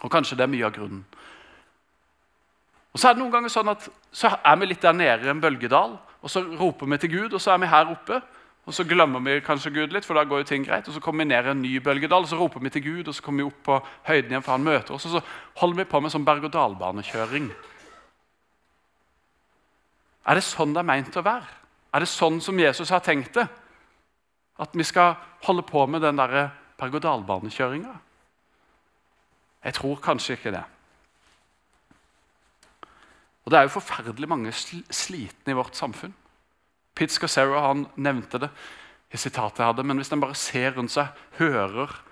Og 0.05 0.12
kanskje 0.12 0.37
det 0.37 0.45
er 0.45 0.53
mye 0.53 0.67
av 0.67 0.75
grunnen. 0.76 1.05
Og 2.97 3.00
Så 3.00 3.11
er 3.11 3.12
det 3.12 3.21
noen 3.21 3.33
ganger 3.35 3.53
sånn 3.53 3.69
at 3.69 3.83
så 4.09 4.31
er 4.41 4.55
vi 4.57 4.71
litt 4.71 4.81
der 4.81 4.95
nede 4.97 5.26
i 5.26 5.29
en 5.29 5.41
bølgedal, 5.41 5.99
og 6.00 6.31
så 6.33 6.41
roper 6.57 6.88
vi 6.88 6.97
til 7.03 7.11
Gud, 7.12 7.35
og 7.37 7.43
så 7.45 7.53
er 7.53 7.59
vi 7.61 7.69
her 7.69 7.91
oppe. 7.93 8.23
Og 8.65 8.73
Så 8.75 8.87
glemmer 8.88 9.21
vi 9.21 9.35
kanskje 9.45 9.71
Gud 9.75 9.93
litt, 9.93 10.07
for 10.09 10.17
da 10.17 10.25
går 10.25 10.41
jo 10.41 10.47
ting 10.49 10.65
greit. 10.65 10.88
Og 10.88 10.95
Så 10.95 11.00
kommer 11.05 11.21
vi 11.21 11.29
ned 11.29 11.45
i 11.45 11.50
en 11.50 11.61
ny 11.61 11.76
bølgedal, 11.79 12.25
og 12.25 12.29
så 12.29 12.38
roper 12.41 12.61
vi 12.65 12.71
til 12.73 12.83
Gud, 12.83 13.09
og 13.09 13.15
så 13.15 13.23
kommer 13.23 13.45
vi 13.45 13.50
opp 13.50 13.59
på 13.62 13.76
høyden 14.09 14.33
igjen, 14.33 14.43
for 14.43 14.53
han 14.57 14.65
møter 14.65 14.95
oss. 14.95 15.05
Og 15.05 15.12
så 15.12 15.21
holder 15.61 15.76
vi 15.76 15.85
på 15.91 16.00
med 16.00 16.15
sånn 16.15 16.25
berg-og-dal-banekjøring. 16.25 17.50
Er 20.26 20.35
det 20.35 20.45
sånn 20.45 20.73
det 20.73 20.81
er 20.81 20.88
meint 20.88 21.21
å 21.21 21.23
være? 21.23 21.53
Er 21.93 22.00
det 22.00 22.09
sånn 22.09 22.41
som 22.41 22.59
Jesus 22.59 22.91
har 22.91 23.05
tenkt 23.05 23.37
det? 23.37 23.45
At 24.59 24.73
vi 24.73 24.88
skal 24.88 25.21
holde 25.45 25.62
på 25.69 25.85
med 25.87 26.00
den 26.00 26.17
der 26.17 26.49
berg-og-dal-banekjøringa? 26.81 27.93
Jeg 29.69 29.75
tror 29.75 30.00
kanskje 30.00 30.41
ikke 30.41 30.55
det. 30.57 30.65
Og 33.47 33.53
Det 33.53 33.59
er 33.59 33.69
jo 33.69 33.76
forferdelig 33.79 34.29
mange 34.29 34.50
slitne 34.53 35.55
i 35.55 35.57
vårt 35.57 35.79
samfunn. 35.79 36.15
Pete 36.97 37.15
Scassero 37.15 37.61
han 37.62 37.85
nevnte 37.95 38.41
det 38.43 38.50
i 39.15 39.21
sitatet 39.21 39.62
jeg 39.62 39.71
hadde, 39.71 39.85
men 39.87 40.00
hvis 40.00 40.11
en 40.12 40.23
bare 40.23 40.35
ser 40.35 40.75
rundt 40.75 40.95
seg, 40.95 41.15
hører 41.38 42.03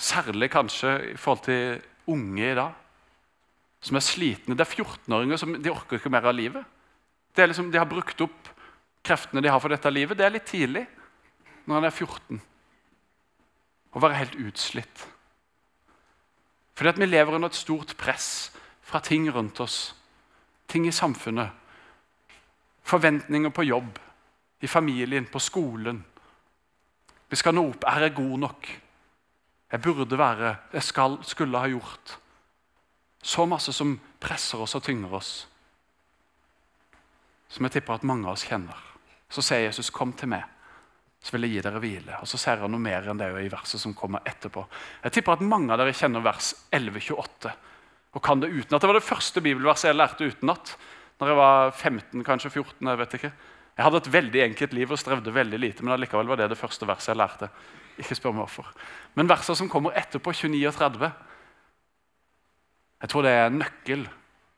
Særlig 0.00 0.48
kanskje 0.48 0.90
i 1.10 1.16
forhold 1.20 1.42
til 1.44 1.80
unge 2.08 2.46
i 2.46 2.54
dag, 2.56 2.72
som 3.84 3.98
er 3.98 4.04
slitne. 4.04 4.56
Det 4.56 4.64
er 4.64 4.84
14-åringer 4.84 5.36
som 5.36 5.52
de 5.52 5.72
orker 5.72 5.98
ikke 5.98 6.12
mer 6.12 6.24
av 6.30 6.32
livet. 6.38 6.64
Det 7.36 7.42
er 7.42 7.50
liksom, 7.50 7.68
De 7.68 7.76
har 7.76 7.88
brukt 7.90 8.20
opp 8.24 8.48
kreftene 9.04 9.42
de 9.42 9.50
har 9.52 9.60
for 9.60 9.68
dette 9.68 9.92
livet. 9.92 10.16
Det 10.16 10.24
er 10.24 10.32
litt 10.32 10.48
tidlig 10.48 10.86
når 11.66 11.76
en 11.76 11.88
er 11.90 11.92
14. 11.92 12.40
Å 13.92 14.00
være 14.00 14.18
helt 14.22 14.38
utslitt. 14.40 15.06
Fordi 16.78 16.94
at 16.94 17.00
vi 17.02 17.10
lever 17.10 17.36
under 17.36 17.52
et 17.52 17.60
stort 17.60 17.92
press 18.00 18.50
fra 18.80 19.02
ting 19.04 19.28
rundt 19.28 19.60
oss 19.60 19.90
ting 20.70 20.86
i 20.88 20.94
samfunnet. 20.94 21.50
Forventninger 22.86 23.50
på 23.50 23.66
jobb, 23.66 23.98
i 24.60 24.68
familien, 24.68 25.26
på 25.26 25.42
skolen. 25.42 26.04
Vi 27.30 27.38
skal 27.38 27.54
nå 27.54 27.66
opp. 27.70 27.84
Er 27.86 28.06
jeg 28.06 28.16
god 28.18 28.38
nok? 28.46 28.70
Jeg 29.70 29.82
burde 29.82 30.18
være 30.18 30.56
Jeg 30.72 30.82
skal, 30.82 31.18
skulle 31.22 31.58
ha 31.58 31.68
gjort. 31.68 32.18
Så 33.22 33.46
masse 33.46 33.72
som 33.72 33.98
presser 34.20 34.58
oss 34.58 34.74
og 34.74 34.82
tynger 34.82 35.14
oss. 35.14 35.48
Som 37.48 37.66
jeg 37.66 37.72
tipper 37.72 37.94
at 37.94 38.06
mange 38.06 38.26
av 38.26 38.32
oss 38.32 38.46
kjenner. 38.48 38.76
Så 39.30 39.42
sier 39.42 39.58
Jesus, 39.58 39.90
'Kom 39.90 40.12
til 40.12 40.28
meg, 40.28 40.42
så 41.22 41.32
vil 41.32 41.42
jeg 41.42 41.50
gi 41.50 41.60
dere 41.60 41.80
hvile.' 41.80 42.20
Og 42.20 42.26
så 42.26 42.38
sier 42.38 42.56
han 42.56 42.70
noe 42.70 42.80
mer 42.80 43.08
enn 43.08 43.18
det 43.18 43.44
i 43.44 43.48
verset 43.48 43.80
som 43.80 43.94
kommer 43.94 44.20
etterpå. 44.24 44.66
Jeg 45.04 45.12
tipper 45.12 45.32
at 45.32 45.40
mange 45.40 45.72
av 45.72 45.78
dere 45.78 45.92
kjenner 45.92 46.20
vers 46.20 46.54
1128 46.72 47.52
og 48.12 48.22
kan 48.22 48.40
det 48.42 48.50
utenat. 48.50 48.80
Det 48.82 48.90
var 48.90 48.98
det 48.98 49.06
første 49.06 49.40
bibelverset 49.40 49.90
jeg 49.90 49.98
lærte 49.98 50.26
utenat. 50.26 50.74
Når 51.20 51.28
jeg 51.28 51.36
var 51.36 51.70
15, 51.70 52.24
kanskje 52.24 52.50
14. 52.50 52.88
Jeg 52.88 52.98
vet 52.98 53.14
ikke. 53.18 53.32
Jeg 53.76 53.84
hadde 53.84 54.00
et 54.02 54.12
veldig 54.12 54.42
enkelt 54.44 54.72
liv 54.76 54.90
og 54.92 54.98
strevde 54.98 55.34
veldig 55.34 55.58
lite, 55.60 55.84
men 55.84 55.94
allikevel 55.94 56.28
var 56.28 56.40
det 56.40 56.50
det 56.52 56.58
første 56.58 56.86
verset 56.88 57.12
jeg 57.12 57.20
lærte. 57.20 57.48
Ikke 58.00 58.16
spør 58.18 58.34
meg 58.34 58.44
hvorfor. 58.44 58.70
Men 59.14 59.28
versene 59.30 59.56
som 59.56 59.70
kommer 59.72 59.96
etterpå, 59.96 60.32
29 60.32 60.66
og 60.68 60.74
30, 60.76 61.10
jeg 63.00 63.12
tror 63.12 63.24
det 63.24 63.32
er 63.32 63.46
en 63.46 63.60
nøkkel 63.62 64.04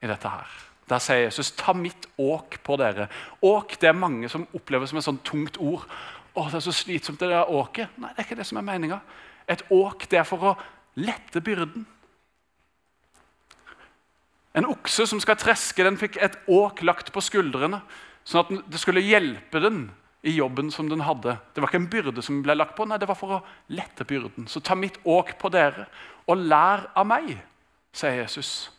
i 0.03 0.11
dette 0.11 0.33
her. 0.33 0.59
Der 0.91 0.99
sier 0.99 1.29
Jesus, 1.29 1.53
'Ta 1.53 1.73
mitt 1.73 2.07
åk 2.19 2.59
på 2.63 2.77
dere'. 2.77 3.09
Åk 3.43 3.81
det 3.81 3.89
er 3.89 3.93
mange 3.93 4.29
som 4.29 4.47
opplever 4.55 4.87
som 4.87 4.99
et 4.99 5.05
sånt 5.05 5.25
tungt 5.25 5.57
ord. 5.59 5.87
Å, 6.35 6.45
det 6.47 6.55
er 6.55 6.61
så 6.61 6.73
slitsomt, 6.73 7.21
det 7.21 7.29
der 7.29 7.51
åket. 7.51 7.89
Nei, 7.97 8.09
det 8.09 8.19
er 8.19 8.25
ikke 8.25 8.41
det 8.41 8.47
som 8.47 8.59
er 8.59 8.67
meninga. 8.67 9.01
Et 9.49 9.63
åk 9.71 10.09
det 10.11 10.19
er 10.19 10.25
for 10.25 10.39
å 10.39 10.57
lette 10.97 11.41
byrden. 11.41 11.87
En 14.55 14.69
okse 14.69 15.07
som 15.09 15.21
skal 15.23 15.39
treske, 15.41 15.85
den 15.85 15.97
fikk 16.01 16.19
et 16.21 16.37
åk 16.51 16.83
lagt 16.85 17.13
på 17.15 17.23
skuldrene, 17.25 17.81
sånn 18.29 18.43
at 18.45 18.73
det 18.73 18.81
skulle 18.81 19.05
hjelpe 19.05 19.63
den 19.65 19.87
i 20.23 20.35
jobben 20.37 20.69
som 20.71 20.91
den 20.91 21.03
hadde. 21.03 21.39
Det 21.55 21.63
var 21.63 21.71
ikke 21.71 21.81
en 21.81 21.91
byrde 21.91 22.23
som 22.23 22.43
ble 22.45 22.55
lagt 22.55 22.77
på, 22.77 22.87
nei, 22.87 23.01
det 23.01 23.09
var 23.11 23.19
for 23.19 23.39
å 23.39 23.41
lette 23.75 24.07
byrden. 24.07 24.47
Så 24.47 24.63
ta 24.63 24.77
mitt 24.79 25.01
åk 25.09 25.35
på 25.41 25.51
dere, 25.51 25.89
og 26.29 26.45
lær 26.45 26.87
av 26.95 27.09
meg, 27.09 27.35
sier 27.97 28.21
Jesus. 28.21 28.71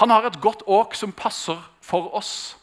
Han 0.00 0.10
har 0.10 0.26
et 0.26 0.40
godt 0.40 0.64
åk 0.66 0.96
som 0.96 1.12
passer 1.12 1.60
for 1.84 2.10
oss. 2.16 2.56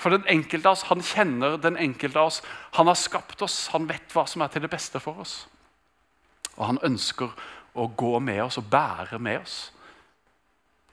For 0.00 0.10
den 0.10 0.24
enkelte 0.28 0.68
av 0.68 0.78
oss, 0.78 0.82
Han 0.88 1.02
kjenner 1.02 1.56
den 1.56 1.76
enkelte 1.76 2.18
av 2.18 2.26
oss. 2.26 2.42
Han 2.72 2.86
har 2.86 2.94
skapt 2.94 3.42
oss, 3.42 3.68
han 3.68 3.86
vet 3.86 4.10
hva 4.12 4.26
som 4.26 4.42
er 4.42 4.48
til 4.48 4.62
det 4.62 4.70
beste 4.70 5.00
for 5.00 5.20
oss. 5.20 5.46
Og 6.56 6.66
han 6.66 6.78
ønsker 6.82 7.30
å 7.74 7.86
gå 7.88 8.18
med 8.20 8.42
oss 8.42 8.58
og 8.58 8.70
bære 8.70 9.18
med 9.18 9.40
oss. 9.40 9.70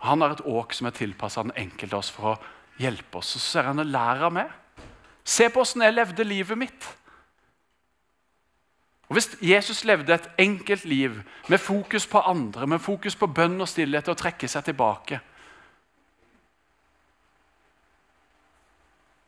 Han 0.01 0.21
har 0.21 0.33
et 0.33 0.45
åk 0.49 0.73
som 0.73 0.89
er 0.89 0.95
tilpassa 0.97 1.43
den 1.45 1.55
enkelte 1.57 1.97
oss 1.97 2.09
for 2.13 2.33
å 2.33 2.39
hjelpe 2.81 3.19
oss. 3.21 3.35
Og 3.35 3.41
Så 3.41 3.53
ser 3.53 3.69
han 3.69 3.79
og 3.79 3.89
lærer 3.89 4.27
av 4.27 4.33
meg. 4.33 4.49
Se 5.23 5.49
på 5.49 5.61
åssen 5.61 5.83
jeg 5.85 5.93
levde 5.93 6.25
livet 6.25 6.57
mitt. 6.57 6.87
Og 9.09 9.17
Hvis 9.17 9.35
Jesus 9.43 9.83
levde 9.83 10.13
et 10.13 10.29
enkelt 10.39 10.85
liv 10.85 11.21
med 11.49 11.59
fokus 11.59 12.07
på 12.07 12.21
andre, 12.25 12.67
med 12.67 12.81
fokus 12.81 13.15
på 13.15 13.27
bønn 13.27 13.61
og 13.61 13.69
stillhet 13.69 14.07
og 14.07 14.15
å 14.15 14.21
trekke 14.23 14.47
seg 14.47 14.71
tilbake 14.71 15.19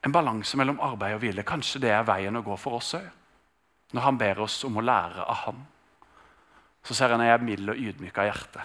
En 0.04 0.12
balanse 0.12 0.58
mellom 0.60 0.82
arbeid 0.84 1.16
og 1.16 1.22
hvile. 1.24 1.46
Kanskje 1.48 1.80
det 1.86 1.94
er 1.96 2.08
veien 2.08 2.36
å 2.36 2.44
gå 2.44 2.58
for 2.60 2.80
oss 2.80 2.94
òg. 2.98 3.06
Når 3.94 4.04
han 4.04 4.18
ber 4.20 4.42
oss 4.44 4.58
om 4.68 4.78
å 4.78 4.84
lære 4.84 5.24
av 5.24 5.38
ham, 5.46 5.60
så 6.84 6.96
ser 6.98 7.14
han 7.14 7.22
at 7.22 7.30
jeg 7.30 7.38
er 7.38 7.46
mild 7.46 7.72
og 7.72 7.80
ydmyk 7.80 8.18
av 8.20 8.28
hjerte. 8.28 8.64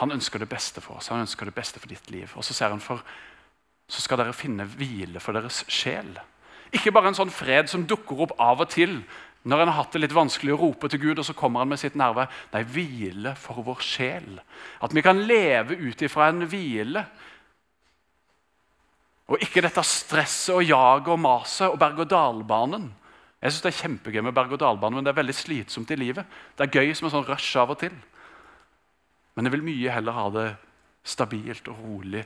Han 0.00 0.12
ønsker 0.16 0.40
det 0.40 0.48
beste 0.48 0.80
for 0.80 0.98
oss, 0.98 1.10
han 1.12 1.24
ønsker 1.26 1.48
det 1.48 1.56
beste 1.56 1.80
for 1.80 1.90
ditt 1.90 2.10
liv. 2.10 2.30
Og 2.36 2.44
så 2.44 2.56
ser 2.56 2.72
han 2.72 2.82
for 2.82 3.04
så 3.90 4.04
skal 4.04 4.20
dere 4.20 4.36
finne 4.36 4.66
hvile 4.78 5.20
for 5.22 5.34
deres 5.34 5.64
sjel. 5.70 6.12
Ikke 6.70 6.92
bare 6.94 7.10
en 7.10 7.18
sånn 7.18 7.32
fred 7.34 7.70
som 7.70 7.86
dukker 7.90 8.22
opp 8.26 8.36
av 8.38 8.62
og 8.62 8.70
til 8.70 9.00
når 9.48 9.62
en 9.62 9.70
har 9.72 9.78
hatt 9.80 9.96
det 9.96 10.02
litt 10.02 10.14
vanskelig 10.14 10.52
å 10.52 10.58
rope 10.60 10.90
til 10.92 11.00
Gud, 11.00 11.18
og 11.18 11.24
så 11.24 11.34
kommer 11.34 11.62
han 11.62 11.70
med 11.72 11.80
sitt 11.80 11.96
nærvær. 11.96 12.28
Nei, 12.52 12.60
hvile 12.68 13.32
for 13.40 13.64
vår 13.64 13.80
sjel. 13.82 14.36
At 14.84 14.92
vi 14.92 15.02
kan 15.02 15.22
leve 15.24 15.78
ut 15.80 16.02
ifra 16.04 16.28
en 16.28 16.44
hvile. 16.44 17.06
Og 19.32 19.40
ikke 19.40 19.62
dette 19.64 19.84
stresset 19.86 20.58
og 20.58 20.66
jaget 20.66 21.08
og 21.14 21.22
maset 21.24 21.70
og 21.70 21.78
berg-og-dal-banen. 21.80 22.90
Jeg 23.40 23.52
synes 23.52 23.62
Det 23.62 23.72
er 23.72 23.80
kjempegøy 23.80 24.22
med 24.28 24.36
berg-og-dal-banen, 24.36 25.00
men 25.00 25.08
det 25.08 25.14
er 25.14 25.22
veldig 25.22 25.38
slitsomt 25.38 25.90
i 25.90 25.96
livet. 25.96 26.26
Det 26.58 26.66
er 26.66 26.76
gøy 26.82 26.92
som 26.94 27.08
en 27.08 27.16
sånn 27.16 27.28
rush 27.30 27.56
av 27.56 27.72
og 27.72 27.80
til. 27.80 27.96
Men 29.34 29.46
jeg 29.46 29.52
vil 29.52 29.66
mye 29.66 29.94
heller 29.94 30.16
ha 30.16 30.30
det 30.34 30.48
stabilt 31.06 31.68
og 31.68 31.78
rolig 31.84 32.24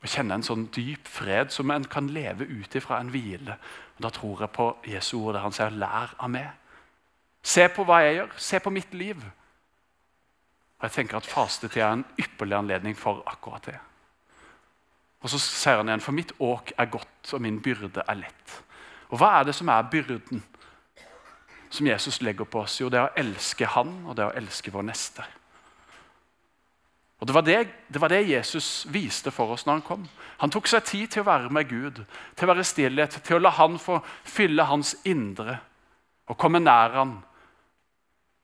og 0.00 0.08
kjenne 0.08 0.38
en 0.38 0.44
sånn 0.44 0.68
dyp 0.72 1.08
fred 1.08 1.52
som 1.52 1.70
en 1.70 1.84
kan 1.84 2.08
leve 2.08 2.46
ut 2.48 2.74
ifra 2.76 3.00
en 3.00 3.10
hvile. 3.12 3.58
Og 3.96 4.02
Da 4.06 4.10
tror 4.10 4.40
jeg 4.40 4.50
på 4.50 4.76
Jesu 4.86 5.18
ord 5.18 5.34
der 5.34 5.44
han 5.44 5.52
sier 5.52 5.70
'lær 5.70 6.14
av 6.18 6.30
meg'. 6.30 6.56
Se 7.42 7.68
på 7.68 7.84
hva 7.84 8.00
jeg 8.04 8.16
gjør. 8.16 8.30
Se 8.36 8.58
på 8.60 8.70
mitt 8.70 8.94
liv. 8.94 9.16
Og 10.78 10.82
jeg 10.82 10.92
tenker 10.92 11.16
at 11.16 11.26
Fastetid 11.26 11.82
er 11.82 11.92
en 11.92 12.04
ypperlig 12.18 12.56
anledning 12.56 12.96
for 12.96 13.22
akkurat 13.26 13.66
det. 13.66 13.78
Og 15.20 15.30
Så 15.30 15.38
sier 15.38 15.76
han 15.76 15.88
igjen 15.88 16.00
for 16.00 16.12
mitt 16.12 16.32
åk 16.40 16.72
er 16.78 16.84
godt, 16.84 17.32
og 17.32 17.40
min 17.40 17.60
byrde 17.62 18.02
er 18.08 18.14
lett. 18.14 18.62
Og 19.10 19.18
Hva 19.18 19.40
er 19.40 19.44
det 19.44 19.54
som 19.54 19.68
er 19.68 19.82
byrden 19.82 20.42
som 21.70 21.86
Jesus 21.86 22.22
legger 22.22 22.44
på 22.44 22.60
oss? 22.60 22.80
Jo, 22.80 22.88
det 22.88 22.98
er 22.98 23.08
å 23.08 23.16
elske 23.16 23.66
Han 23.66 24.06
og 24.06 24.16
det 24.16 24.24
er 24.24 24.32
å 24.32 24.36
elske 24.36 24.72
vår 24.72 24.82
neste. 24.82 25.24
Og 27.20 27.26
det 27.28 27.34
var, 27.36 27.44
det, 27.44 27.58
det 27.92 28.00
var, 28.00 28.08
det, 28.08 28.28
Jesus 28.30 28.86
viste 28.88 29.30
for 29.30 29.52
oss 29.52 29.66
når 29.66 29.78
han 29.78 29.84
kom. 29.84 30.04
Han 30.40 30.52
tok 30.52 30.70
seg 30.70 30.86
tid 30.88 31.10
til 31.12 31.22
å 31.22 31.28
være 31.28 31.50
med 31.52 31.68
Gud, 31.68 31.98
til 32.34 32.46
å 32.46 32.52
være 32.54 32.64
stillhet, 32.64 33.18
til 33.26 33.36
å 33.36 33.42
la 33.42 33.52
han 33.58 33.76
få 33.80 33.98
fylle 34.24 34.64
hans 34.70 34.94
indre 35.04 35.58
og 36.30 36.38
komme 36.40 36.62
nær 36.62 36.96
han. 36.96 37.18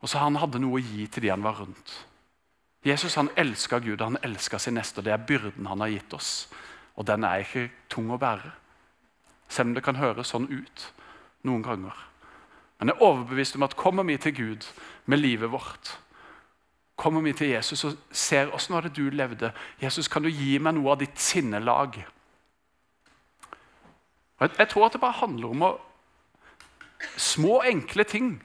Og 0.05 0.11
så 0.13 0.21
han 0.21 0.37
hadde 0.37 0.61
noe 0.61 0.77
å 0.77 0.85
gi 0.85 1.07
til 1.09 1.25
de 1.25 1.33
han 1.33 1.47
var 1.47 1.57
rundt. 1.63 1.95
Jesus 2.87 3.17
han 3.19 3.33
elska 3.35 3.81
Gud, 3.81 4.05
han 4.05 4.21
elska 4.23 4.61
sin 4.61 4.77
neste. 4.77 5.01
og 5.01 5.09
Det 5.09 5.15
er 5.15 5.25
byrden 5.27 5.67
han 5.67 5.81
har 5.81 5.95
gitt 5.95 6.13
oss. 6.15 6.31
Og 7.01 7.07
den 7.09 7.25
er 7.25 7.43
ikke 7.43 7.71
tung 7.89 8.13
å 8.13 8.21
bære. 8.21 8.53
Selv 9.49 9.71
om 9.71 9.75
det 9.75 9.85
kan 9.87 9.99
høres 9.99 10.31
sånn 10.35 10.51
ut 10.51 10.85
noen 11.49 11.65
ganger. 11.65 11.97
Men 12.79 12.93
jeg 12.93 12.99
er 12.99 13.09
overbevist 13.09 13.57
om 13.57 13.65
at 13.65 13.79
kommer 13.79 14.05
vi 14.05 14.19
til 14.21 14.35
Gud 14.37 14.69
med 15.07 15.23
livet 15.23 15.51
vårt, 15.51 15.97
kommer 16.97 17.21
vi 17.21 17.33
til 17.37 17.53
Jesus 17.53 17.85
og 17.85 17.97
ser 18.11 18.53
åssen 18.57 18.75
var 18.75 18.87
det 18.87 18.97
du 18.97 19.11
levde 19.13 19.53
Jesus, 19.83 20.09
kan 20.09 20.25
du 20.25 20.31
gi 20.33 20.57
meg 20.59 20.75
noe 20.79 20.95
av 20.95 21.03
ditt 21.03 21.19
sinnelag? 21.21 21.99
Jeg, 24.41 24.51
jeg 24.59 24.69
tror 24.73 24.87
at 24.87 24.97
det 24.97 25.03
bare 25.03 25.21
handler 25.21 25.53
om 25.53 25.65
å 25.65 25.73
små, 27.21 27.61
enkle 27.69 28.05
ting. 28.09 28.37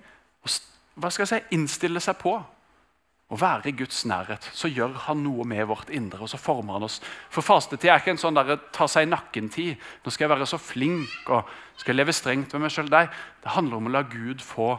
Hva 0.99 1.11
skal 1.11 1.23
jeg 1.25 1.31
si, 1.31 1.55
innstille 1.55 2.01
seg 2.03 2.19
på. 2.19 2.35
Å 3.31 3.37
være 3.39 3.71
i 3.71 3.75
Guds 3.79 4.01
nærhet, 4.03 4.43
så 4.51 4.67
gjør 4.67 4.97
han 5.05 5.21
noe 5.23 5.45
med 5.47 5.63
vårt 5.69 5.89
indre. 5.95 6.19
og 6.19 6.29
så 6.29 6.37
former 6.37 6.75
han 6.75 6.83
oss. 6.83 6.99
For 7.31 7.45
Fastetid 7.45 7.87
er 7.87 8.01
ikke 8.01 8.11
en 8.11 8.19
sånn 8.19 8.35
der, 8.35 8.57
ta 8.75 8.89
seg 8.91 9.07
i 9.07 9.11
nakken-tid. 9.11 9.79
Nå 10.03 10.11
skal 10.11 10.25
jeg 10.25 10.33
være 10.33 10.47
så 10.51 10.59
flink 10.59 11.31
og 11.31 11.47
skal 11.79 11.95
leve 11.95 12.11
strengt 12.11 12.51
med 12.51 12.65
meg 12.65 12.75
sjøl. 12.75 12.91
Det 12.91 13.55
handler 13.55 13.79
om 13.79 13.87
å 13.87 13.93
la 13.95 14.03
Gud 14.03 14.43
få 14.43 14.73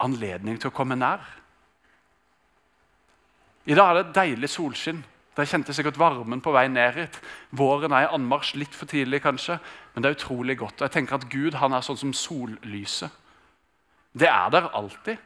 anledning 0.00 0.56
til 0.56 0.72
å 0.72 0.74
komme 0.74 0.96
nær. 0.96 1.20
I 3.64 3.74
dag 3.78 3.90
er 3.90 4.00
det 4.00 4.14
deilig 4.16 4.50
solskinn. 4.50 5.04
Dere 5.36 5.48
kjente 5.48 5.72
sikkert 5.72 5.98
varmen 6.00 6.42
på 6.44 6.52
vei 6.52 6.66
ned 6.68 6.96
hit. 6.98 7.18
Våren 7.56 7.94
er 7.94 8.08
i 8.08 8.14
anmarsj 8.16 8.56
litt 8.58 8.74
for 8.76 8.90
tidlig, 8.90 9.22
kanskje, 9.22 9.56
men 9.94 10.02
det 10.02 10.10
er 10.10 10.16
utrolig 10.18 10.58
godt. 10.60 10.80
Og 10.80 10.88
jeg 10.88 10.94
tenker 10.98 11.16
at 11.16 11.28
Gud 11.30 11.56
han 11.60 11.72
er 11.72 11.84
sånn 11.86 12.00
som 12.00 12.12
sollyset. 12.16 13.14
Det 14.12 14.28
er 14.28 14.50
der 14.52 14.68
alltid. 14.76 15.20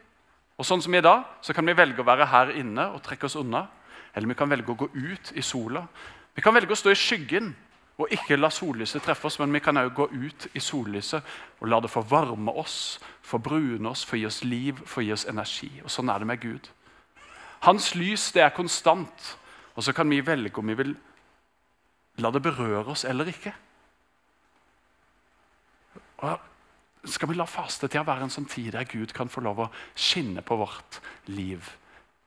Og 0.56 0.68
sånn 0.68 0.84
som 0.84 0.94
i 0.94 1.02
dag, 1.02 1.24
så 1.42 1.56
kan 1.56 1.66
vi 1.66 1.74
velge 1.76 2.04
å 2.04 2.06
være 2.06 2.28
her 2.30 2.52
inne 2.60 2.86
og 2.94 3.02
trekke 3.04 3.26
oss 3.26 3.38
unna. 3.40 3.66
Eller 4.14 4.30
vi 4.30 4.38
kan 4.38 4.52
velge 4.52 4.72
å 4.72 4.78
gå 4.84 4.90
ut 4.94 5.32
i 5.34 5.42
sola. 5.42 5.82
Vi 6.36 6.44
kan 6.44 6.54
velge 6.54 6.76
å 6.76 6.78
stå 6.78 6.92
i 6.92 7.00
skyggen 7.00 7.50
og 7.96 8.12
ikke 8.12 8.36
la 8.36 8.52
sollyset 8.52 9.02
treffe 9.02 9.26
oss, 9.26 9.40
men 9.40 9.52
vi 9.56 9.64
kan 9.64 9.80
òg 9.80 9.94
gå 9.96 10.06
ut 10.12 10.48
i 10.52 10.60
sollyset 10.60 11.24
og 11.60 11.68
la 11.72 11.80
det 11.80 11.90
få 11.90 12.04
varme 12.04 12.52
oss, 12.52 12.98
få 13.24 13.40
brune 13.40 13.88
oss, 13.88 14.04
få 14.04 14.20
gi 14.20 14.26
oss 14.28 14.42
liv, 14.44 14.80
få 14.84 15.04
gi 15.04 15.14
oss 15.16 15.24
energi. 15.28 15.70
Og 15.82 15.90
Sånn 15.90 16.12
er 16.12 16.20
det 16.20 16.28
med 16.28 16.44
Gud. 16.44 16.68
Hans 17.66 17.94
lys 17.98 18.30
det 18.34 18.44
er 18.44 18.54
konstant, 18.54 19.36
og 19.74 19.82
så 19.82 19.92
kan 19.92 20.08
vi 20.10 20.22
velge 20.24 20.54
om 20.60 20.68
vi 20.70 20.78
vil 20.78 20.92
la 22.22 22.30
det 22.32 22.42
berøre 22.44 22.92
oss 22.94 23.04
eller 23.04 23.28
ikke. 23.32 23.52
Og 26.24 27.10
skal 27.10 27.28
vi 27.30 27.36
la 27.36 27.46
fastetida 27.50 28.04
være 28.06 28.26
en 28.26 28.32
sånn 28.32 28.48
tid 28.50 28.72
der 28.74 28.86
Gud 28.88 29.12
kan 29.14 29.30
få 29.30 29.42
lov 29.44 29.66
å 29.66 29.70
skinne 29.94 30.42
på 30.46 30.58
vårt 30.58 31.00
liv 31.30 31.66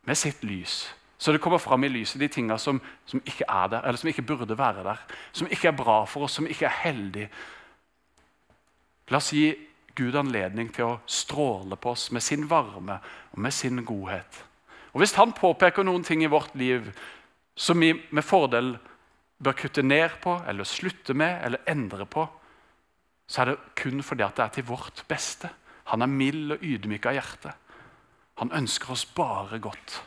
med 0.08 0.20
sitt 0.20 0.44
lys? 0.44 0.86
Så 1.20 1.34
det 1.36 1.42
kommer 1.44 1.60
fram 1.60 1.84
i 1.84 1.92
lyset 1.92 2.22
de 2.22 2.30
tinga 2.32 2.56
som, 2.58 2.80
som, 3.06 3.20
ikke 3.28 3.48
er 3.48 3.72
der, 3.74 3.84
eller 3.84 4.00
som 4.00 4.08
ikke 4.12 4.24
burde 4.24 4.56
være 4.58 4.86
der. 4.86 5.02
Som 5.36 5.50
ikke 5.52 5.68
er 5.68 5.76
bra 5.76 5.98
for 6.08 6.28
oss, 6.28 6.38
som 6.40 6.48
ikke 6.48 6.70
er 6.70 6.78
heldig. 6.86 7.26
La 9.12 9.20
oss 9.20 9.34
gi 9.36 9.50
Gud 10.00 10.16
anledning 10.16 10.70
til 10.72 10.86
å 10.86 11.00
stråle 11.10 11.76
på 11.76 11.92
oss 11.92 12.08
med 12.16 12.24
sin 12.24 12.48
varme 12.48 13.02
og 13.34 13.42
med 13.44 13.56
sin 13.56 13.84
godhet. 13.84 14.46
Og 14.94 15.02
Hvis 15.04 15.16
han 15.20 15.34
påpeker 15.34 15.86
noen 15.86 16.04
ting 16.04 16.24
i 16.24 16.32
vårt 16.32 16.56
liv 16.58 16.90
som 17.60 17.80
vi 17.80 17.92
med 17.94 18.26
fordel 18.26 18.78
bør 19.40 19.56
kutte 19.56 19.84
ned 19.84 20.20
på, 20.24 20.34
eller 20.48 20.68
slutte 20.68 21.14
med, 21.14 21.42
eller 21.46 21.64
endre 21.68 22.06
på, 22.06 22.26
så 23.30 23.42
er 23.42 23.52
det 23.52 23.58
kun 23.78 24.04
fordi 24.04 24.26
at 24.26 24.38
det 24.38 24.46
er 24.46 24.54
til 24.58 24.68
vårt 24.72 25.04
beste. 25.08 25.50
Han 25.94 26.02
er 26.02 26.12
mild 26.12 26.56
og 26.56 26.64
ydmyk 26.66 27.06
av 27.06 27.18
hjerte. 27.18 27.54
Han 28.42 28.54
ønsker 28.56 28.94
oss 28.96 29.06
bare 29.06 29.60
godt. 29.60 30.02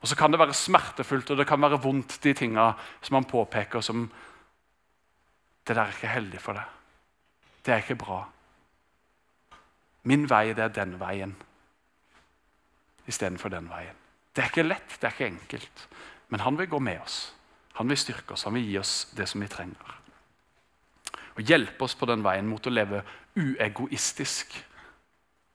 Og 0.00 0.08
Så 0.08 0.16
kan 0.16 0.30
det 0.30 0.38
være 0.38 0.54
smertefullt 0.54 1.30
og 1.30 1.38
det 1.38 1.46
kan 1.46 1.60
være 1.60 1.80
vondt, 1.82 2.20
de 2.22 2.34
tinga 2.34 2.72
som 3.02 3.14
han 3.14 3.24
påpeker 3.24 3.80
som 3.80 4.10
Det 5.66 5.76
der 5.76 5.82
er 5.82 5.92
ikke 5.92 6.08
heldig 6.08 6.38
for 6.40 6.56
deg. 6.56 6.64
Det 7.64 7.72
er 7.74 7.82
ikke 7.82 7.94
bra. 8.00 8.22
Min 10.04 10.24
vei, 10.30 10.54
det 10.56 10.64
er 10.64 10.68
den 10.72 10.94
veien 11.00 11.34
istedenfor 13.08 13.52
den 13.52 13.70
veien. 13.70 13.96
Det 14.32 14.44
er 14.44 14.52
ikke 14.52 14.68
lett, 14.68 14.98
det 15.00 15.08
er 15.08 15.16
ikke 15.16 15.32
enkelt, 15.32 15.86
men 16.28 16.44
han 16.44 16.58
vil 16.60 16.70
gå 16.70 16.80
med 16.82 17.00
oss. 17.02 17.20
Han 17.80 17.88
vil 17.90 17.98
styrke 17.98 18.34
oss, 18.34 18.44
han 18.46 18.54
vil 18.58 18.68
gi 18.68 18.78
oss 18.78 18.98
det 19.16 19.26
som 19.30 19.42
vi 19.42 19.50
trenger 19.50 19.98
og 21.38 21.46
hjelpe 21.46 21.86
oss 21.86 21.94
på 21.94 22.06
den 22.10 22.24
veien 22.26 22.48
mot 22.50 22.66
å 22.66 22.72
leve 22.72 23.04
uegoistisk. 23.38 24.56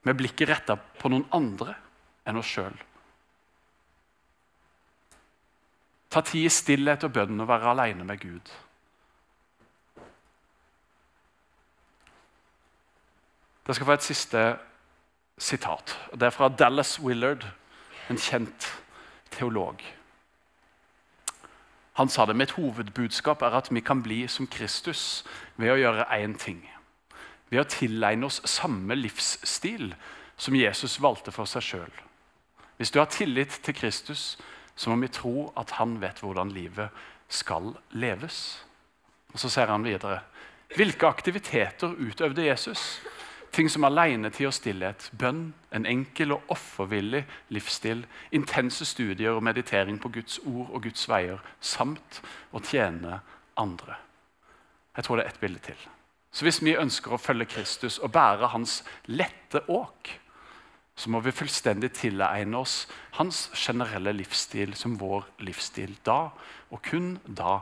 Med 0.04 0.16
blikket 0.16 0.48
retta 0.48 0.76
på 0.76 1.10
noen 1.12 1.26
andre 1.36 1.74
enn 2.24 2.40
oss 2.40 2.48
sjøl. 2.48 2.76
Ta 6.08 6.22
tid 6.24 6.48
i 6.48 6.52
stillhet 6.52 7.04
og 7.04 7.12
bønn 7.12 7.40
og 7.40 7.50
være 7.50 7.72
aleine 7.74 8.06
med 8.08 8.20
Gud. 8.22 8.52
Dere 13.64 13.76
skal 13.76 13.88
få 13.88 13.96
et 13.96 14.06
siste 14.06 14.44
sitat. 15.38 15.96
Det 16.12 16.22
er 16.28 16.34
fra 16.34 16.48
Dallas 16.48 17.00
Willard, 17.00 17.44
en 18.10 18.18
kjent 18.20 18.68
teolog. 19.30 19.82
Han 21.94 22.08
sa 22.08 22.26
det, 22.26 22.36
Mitt 22.36 22.56
hovedbudskap 22.58 23.42
er 23.42 23.54
at 23.54 23.70
vi 23.70 23.80
kan 23.80 24.02
bli 24.02 24.24
som 24.28 24.46
Kristus 24.50 25.24
ved 25.56 25.70
å 25.70 25.78
gjøre 25.78 26.08
én 26.16 26.34
ting. 26.38 26.64
Ved 27.50 27.62
å 27.62 27.68
tilegne 27.70 28.26
oss 28.26 28.40
samme 28.50 28.96
livsstil 28.98 29.92
som 30.36 30.56
Jesus 30.58 30.98
valgte 31.02 31.32
for 31.34 31.46
seg 31.46 31.62
sjøl. 31.62 32.00
Hvis 32.76 32.90
du 32.90 32.98
har 32.98 33.06
tillit 33.06 33.60
til 33.62 33.76
Kristus, 33.78 34.36
så 34.74 34.90
må 34.90 34.98
vi 35.04 35.12
tro 35.14 35.52
at 35.56 35.76
han 35.78 36.00
vet 36.02 36.18
hvordan 36.18 36.50
livet 36.50 36.90
skal 37.30 37.76
leves. 37.94 38.64
Og 39.32 39.38
Så 39.38 39.48
ser 39.48 39.70
han 39.70 39.84
videre. 39.84 40.20
Hvilke 40.74 41.06
aktiviteter 41.06 41.94
utøvde 41.94 42.46
Jesus? 42.46 43.02
Ting 43.54 43.68
som 43.70 43.84
alenetid 43.86 44.48
og 44.48 44.54
stillhet, 44.56 45.04
bønn, 45.14 45.52
en 45.70 45.84
enkel 45.86 46.32
og 46.34 46.48
offervillig 46.50 47.20
livsstil, 47.54 48.00
intense 48.34 48.82
studier 48.88 49.36
og 49.36 49.44
meditering 49.46 50.00
på 50.02 50.10
Guds 50.16 50.40
ord 50.42 50.72
og 50.74 50.82
Guds 50.82 51.06
veier, 51.06 51.38
samt 51.62 52.18
å 52.50 52.58
tjene 52.58 53.20
andre. 53.54 54.00
Jeg 54.96 55.06
tror 55.06 55.20
det 55.20 55.26
er 55.26 55.30
ett 55.30 55.40
bilde 55.40 55.62
til. 55.62 55.86
Så 56.34 56.42
Hvis 56.42 56.58
vi 56.66 56.74
ønsker 56.74 57.14
å 57.14 57.20
følge 57.22 57.46
Kristus 57.46 58.00
og 58.02 58.10
bære 58.10 58.50
hans 58.50 58.80
lette 59.06 59.62
åk, 59.70 60.10
så 60.96 61.10
må 61.10 61.20
vi 61.22 61.34
fullstendig 61.34 61.92
tilegne 61.94 62.58
oss 62.58 62.88
hans 63.20 63.48
generelle 63.54 64.12
livsstil 64.18 64.74
som 64.78 64.98
vår 64.98 65.28
livsstil. 65.46 65.94
Da, 66.06 66.32
og 66.70 66.82
kun 66.82 67.20
da, 67.26 67.60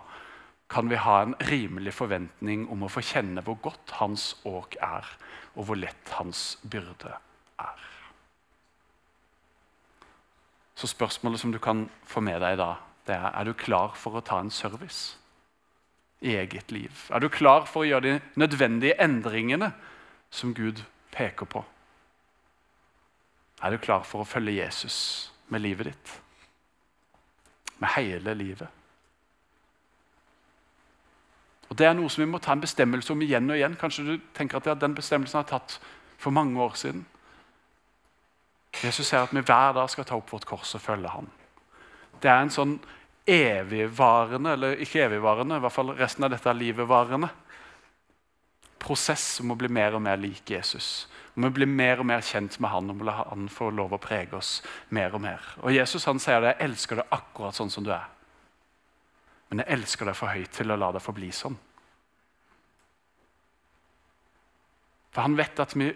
kan 0.72 0.88
vi 0.88 0.96
ha 0.96 1.20
en 1.22 1.34
rimelig 1.50 1.92
forventning 1.94 2.64
om 2.72 2.86
å 2.86 2.90
få 2.90 3.02
kjenne 3.04 3.44
hvor 3.44 3.58
godt 3.60 3.96
hans 3.98 4.32
åk 4.48 4.78
er 4.80 5.08
og 5.52 5.66
hvor 5.68 5.76
lett 5.76 6.14
hans 6.16 6.56
byrde 6.64 7.12
er. 7.60 7.82
Så 10.74 10.88
spørsmålet 10.88 11.40
som 11.40 11.52
du 11.52 11.60
kan 11.62 11.84
få 12.08 12.24
med 12.24 12.40
deg 12.40 12.56
da, 12.58 12.74
det 13.06 13.18
er 13.18 13.30
er 13.36 13.44
du 13.44 13.52
klar 13.52 13.92
for 13.98 14.16
å 14.16 14.24
ta 14.24 14.40
en 14.40 14.50
service 14.50 15.18
i 16.22 16.36
eget 16.38 16.72
liv. 16.72 17.06
Er 17.10 17.20
du 17.20 17.28
klar 17.28 17.66
for 17.66 17.82
å 17.82 17.88
gjøre 17.90 18.06
de 18.08 18.40
nødvendige 18.40 18.96
endringene 19.02 19.72
som 20.30 20.54
Gud 20.54 20.84
peker 21.12 21.46
på? 21.46 21.64
Er 23.62 23.70
du 23.70 23.78
klar 23.78 24.06
for 24.08 24.22
å 24.22 24.28
følge 24.28 24.62
Jesus 24.62 25.30
med 25.48 25.60
livet 25.60 25.92
ditt? 25.92 26.20
Med 27.78 27.92
hele 27.98 28.34
livet? 28.34 28.81
Og 31.72 31.78
Det 31.78 31.86
er 31.88 31.94
noe 31.96 32.10
som 32.12 32.20
vi 32.20 32.28
må 32.28 32.36
ta 32.42 32.52
en 32.52 32.60
bestemmelse 32.60 33.14
om 33.14 33.22
igjen 33.24 33.48
og 33.48 33.56
igjen. 33.56 33.78
Kanskje 33.80 34.04
du 34.04 34.16
tenker 34.36 34.60
at 34.60 34.80
den 34.80 34.94
bestemmelsen 34.94 35.40
har 35.40 35.48
tatt 35.48 35.78
for 36.20 36.34
mange 36.34 36.60
år 36.60 36.76
siden. 36.76 37.06
Jesus 38.82 39.08
sier 39.08 39.24
at 39.24 39.32
vi 39.32 39.40
hver 39.40 39.72
dag 39.72 39.88
skal 39.88 40.04
ta 40.04 40.18
opp 40.18 40.28
vårt 40.32 40.44
kors 40.48 40.74
og 40.76 40.84
følge 40.84 41.08
ham. 41.08 41.30
Det 42.20 42.28
er 42.28 42.44
en 42.44 42.52
sånn 42.52 42.76
evigvarende, 43.24 44.52
eller 44.52 44.84
ikke 44.84 45.06
evigvarende, 45.06 45.56
i 45.56 45.64
hvert 45.64 45.72
fall 45.72 45.94
resten 45.96 46.26
av 46.26 46.34
dette 46.34 46.50
er 46.50 46.60
livvarende 46.60 47.30
prosess 48.82 49.40
om 49.40 49.54
å 49.54 49.58
bli 49.58 49.70
mer 49.72 49.96
og 49.96 50.02
mer 50.04 50.20
lik 50.20 50.50
Jesus. 50.52 51.06
Om 51.36 51.46
å 51.48 51.52
bli 51.54 51.66
mer 51.68 52.02
og 52.02 52.08
mer 52.10 52.24
kjent 52.26 52.58
med 52.60 52.72
han, 52.72 52.90
om 52.92 53.00
å 53.00 53.06
la 53.08 53.14
han 53.30 53.48
få 53.48 53.70
lov 53.72 53.94
å 53.96 54.00
prege 54.02 54.36
oss 54.36 54.58
mer 54.90 55.14
og 55.16 55.22
mer. 55.24 55.52
Og 55.62 55.72
Jesus 55.72 56.04
han 56.04 56.20
sier 56.20 56.40
det, 56.40 56.56
'Jeg 56.58 56.68
elsker 56.68 56.96
deg 56.96 57.06
akkurat 57.10 57.54
sånn 57.54 57.70
som 57.70 57.84
du 57.84 57.90
er'. 57.90 58.11
Men 59.52 59.60
jeg 59.60 59.76
elsker 59.76 60.08
deg 60.08 60.16
for 60.16 60.32
høyt 60.32 60.54
til 60.56 60.72
å 60.72 60.78
la 60.80 60.86
det 60.96 61.02
forbli 61.04 61.28
sånn. 61.36 61.58
For 65.12 65.26
han 65.26 65.36
vet 65.36 65.60
at 65.60 65.74
vi 65.76 65.90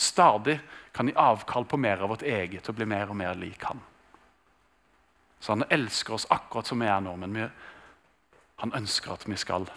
stadig 0.00 0.54
kan 0.96 1.10
gi 1.10 1.12
avkall 1.12 1.66
på 1.68 1.76
mer 1.76 2.00
av 2.00 2.08
vårt 2.14 2.24
eget 2.24 2.70
og 2.72 2.78
bli 2.78 2.86
mer 2.88 3.12
og 3.12 3.18
mer 3.20 3.36
lik 3.36 3.66
han. 3.68 3.82
Så 5.44 5.52
han 5.52 5.66
elsker 5.68 6.16
oss 6.16 6.24
akkurat 6.32 6.70
som 6.70 6.80
vi 6.80 6.88
er 6.88 7.04
nå, 7.04 7.12
men 7.20 7.36
vi, 7.36 7.44
han 8.64 8.72
ønsker 8.80 9.12
at 9.12 9.28
vi 9.28 9.36
skal 9.36 9.68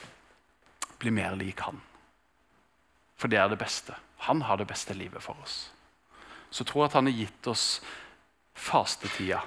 bli 1.03 1.11
mer 1.11 1.35
lik 1.35 1.59
han. 1.67 1.83
For 3.19 3.27
det 3.27 3.41
er 3.43 3.51
det 3.51 3.59
beste. 3.59 3.99
Han 4.29 4.45
har 4.47 4.63
det 4.63 4.69
beste 4.71 4.95
livet 4.95 5.27
for 5.27 5.35
oss. 5.43 5.57
Så 6.55 6.63
jeg 6.63 6.87
at 6.87 6.95
han 6.95 7.11
har 7.11 7.19
gitt 7.19 7.51
oss 7.51 7.67
fastetida 8.55 9.43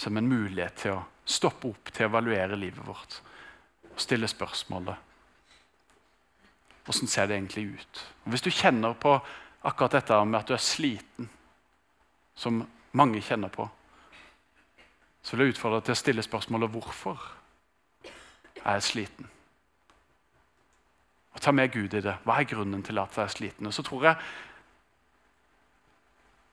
som 0.00 0.16
en 0.16 0.28
mulighet 0.28 0.78
til 0.80 0.96
å 0.96 1.04
stoppe 1.28 1.68
opp, 1.68 1.92
til 1.92 2.06
å 2.06 2.10
evaluere 2.10 2.56
livet 2.56 2.86
vårt 2.86 3.20
og 3.90 4.00
stille 4.00 4.28
spørsmålet 4.30 5.06
Hvordan 6.80 7.08
ser 7.12 7.26
det 7.28 7.36
egentlig 7.36 7.64
ut? 7.76 7.98
Og 8.24 8.32
hvis 8.32 8.42
du 8.42 8.48
kjenner 8.50 8.94
på 8.98 9.12
akkurat 9.68 9.92
dette 9.98 10.16
med 10.24 10.38
at 10.40 10.48
du 10.48 10.54
er 10.56 10.62
sliten, 10.64 11.28
som 12.34 12.62
mange 12.96 13.20
kjenner 13.22 13.52
på, 13.52 13.66
så 15.22 15.36
vil 15.36 15.50
jeg 15.50 15.54
utfordre 15.54 15.78
deg 15.78 15.90
til 15.90 15.94
å 15.94 16.00
stille 16.00 16.24
spørsmålet 16.24 16.72
hvorfor 16.72 17.20
er 18.64 18.78
jeg 18.78 18.86
sliten. 18.88 19.28
Og 21.36 21.40
Ta 21.44 21.52
med 21.52 21.70
Gud 21.72 21.94
i 21.94 22.02
det. 22.02 22.16
Hva 22.24 22.40
er 22.40 22.48
grunnen 22.48 22.82
til 22.82 22.98
at 22.98 23.16
jeg 23.16 23.28
er 23.28 23.34
sliten? 23.36 23.68
Og 23.68 23.76
så 23.76 23.84
tror 23.86 24.08
jeg 24.08 24.16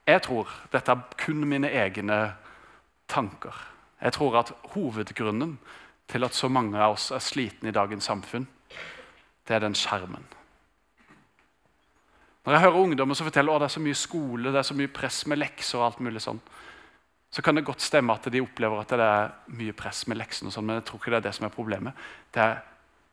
Jeg 0.08 0.22
tror 0.24 0.52
dette 0.72 0.92
er 0.92 1.18
kun 1.20 1.42
mine 1.48 1.72
egne 1.72 2.36
tanker. 3.08 3.56
Jeg 4.02 4.14
tror 4.14 4.40
at 4.40 4.54
hovedgrunnen 4.76 5.58
til 6.08 6.24
at 6.24 6.36
så 6.36 6.48
mange 6.48 6.80
av 6.80 6.96
oss 6.96 7.12
er 7.12 7.24
slitne 7.24 7.70
i 7.70 7.76
dagens 7.76 8.08
samfunn, 8.08 8.48
det 9.48 9.56
er 9.56 9.64
den 9.64 9.76
skjermen. 9.76 10.24
Når 12.46 12.54
jeg 12.54 12.64
hører 12.64 12.80
ungdommer 12.80 13.16
som 13.16 13.28
forteller 13.28 13.56
at 13.56 13.66
det 13.66 13.68
er 13.68 13.76
så 13.76 13.84
mye 13.84 13.98
skole, 13.98 14.52
det 14.52 14.60
er 14.62 14.68
så 14.70 14.76
mye 14.78 14.92
press 14.94 15.26
med 15.28 15.40
lekser, 15.42 15.80
og 15.80 15.86
alt 15.86 16.00
mulig 16.00 16.22
sånn, 16.24 16.40
så 17.32 17.44
kan 17.44 17.58
det 17.58 17.66
godt 17.68 17.84
stemme 17.84 18.14
at 18.16 18.30
de 18.32 18.40
opplever 18.40 18.80
at 18.80 18.94
det 18.96 19.04
er 19.04 19.34
mye 19.60 19.76
press 19.76 20.06
med 20.08 20.20
leksene, 20.22 20.48
og 20.48 20.56
sånn, 20.56 20.68
men 20.70 20.80
jeg 20.80 20.86
tror 20.88 21.02
ikke 21.02 21.12
det 21.12 21.20
er 21.20 21.26
det 21.26 21.34
som 21.36 21.48
er 21.48 21.56
problemet. 21.58 22.06
Det 22.32 22.44
er 22.44 22.62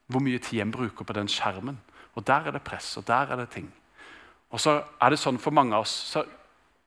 hvor 0.07 0.23
mye 0.23 0.39
tid 0.39 0.63
en 0.63 0.75
bruker 0.75 1.07
på 1.07 1.17
den 1.17 1.31
skjermen. 1.31 1.81
Og 2.15 2.27
Der 2.27 2.47
er 2.47 2.55
det 2.55 2.63
press, 2.63 2.97
og 2.97 3.07
der 3.07 3.33
er 3.33 3.37
det 3.37 3.51
ting. 3.51 3.73
Og 4.51 4.61
så 4.61 4.85
er 5.03 5.11
det 5.11 5.19
sånn 5.19 5.39
for 5.43 5.51
mange 5.51 5.75
av 5.75 5.83
oss 5.83 5.95
så, 6.15 6.23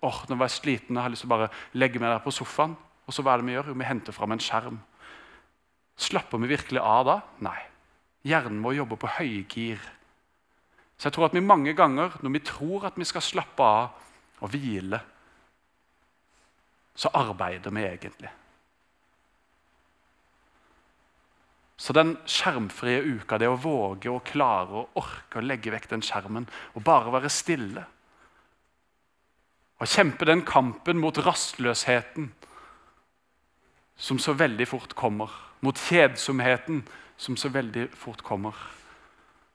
åh, 0.02 0.24
Nå 0.30 0.38
var 0.38 0.48
jeg 0.48 0.56
sliten 0.62 0.98
og 0.98 1.04
har 1.04 1.12
lyst 1.12 1.26
til 1.26 1.28
å 1.28 1.36
bare 1.36 1.50
legge 1.74 2.00
meg 2.00 2.14
der 2.14 2.24
på 2.24 2.32
sofaen. 2.32 2.78
Og 3.08 3.16
så 3.16 3.24
hva 3.24 3.34
er 3.34 3.42
det 3.42 3.48
vi 3.48 3.56
gjør? 3.56 3.72
Jo, 3.72 3.80
vi 3.80 3.88
henter 3.88 4.16
fram 4.16 4.36
en 4.36 4.44
skjerm. 4.44 4.80
Slapper 5.98 6.42
vi 6.44 6.52
virkelig 6.52 6.84
av 6.84 7.06
da? 7.08 7.20
Nei. 7.48 7.60
Hjernen 8.28 8.64
vår 8.66 8.82
jobber 8.82 9.00
på 9.02 9.12
høygir. 9.18 9.80
Så 10.98 11.08
jeg 11.08 11.16
tror 11.16 11.30
at 11.30 11.38
vi 11.38 11.46
mange 11.46 11.74
ganger, 11.78 12.18
når 12.22 12.34
vi 12.36 12.44
tror 12.46 12.90
at 12.90 12.98
vi 12.98 13.06
skal 13.08 13.24
slappe 13.24 13.64
av 13.64 14.44
og 14.44 14.52
hvile, 14.54 15.00
så 16.98 17.10
arbeider 17.14 17.74
vi 17.74 17.86
egentlig. 17.86 18.30
Så 21.78 21.94
den 21.94 22.16
skjermfrie 22.26 23.04
uka, 23.06 23.38
det 23.38 23.50
å 23.50 23.60
våge 23.62 24.10
og 24.10 24.24
klare 24.26 24.82
og 24.82 24.98
orke 24.98 25.38
å 25.38 25.46
legge 25.46 25.72
vekk 25.74 25.92
den 25.92 26.02
skjermen 26.06 26.48
og 26.74 26.84
bare 26.86 27.14
være 27.14 27.30
stille 27.30 27.86
Og 29.78 29.86
kjempe 29.86 30.26
den 30.26 30.42
kampen 30.42 30.98
mot 30.98 31.20
rastløsheten 31.22 32.32
som 33.98 34.20
så 34.20 34.34
veldig 34.34 34.68
fort 34.68 34.94
kommer, 34.94 35.32
mot 35.60 35.78
kjedsomheten 35.78 36.84
som 37.18 37.38
så 37.38 37.50
veldig 37.50 37.88
fort 37.98 38.22
kommer. 38.22 38.54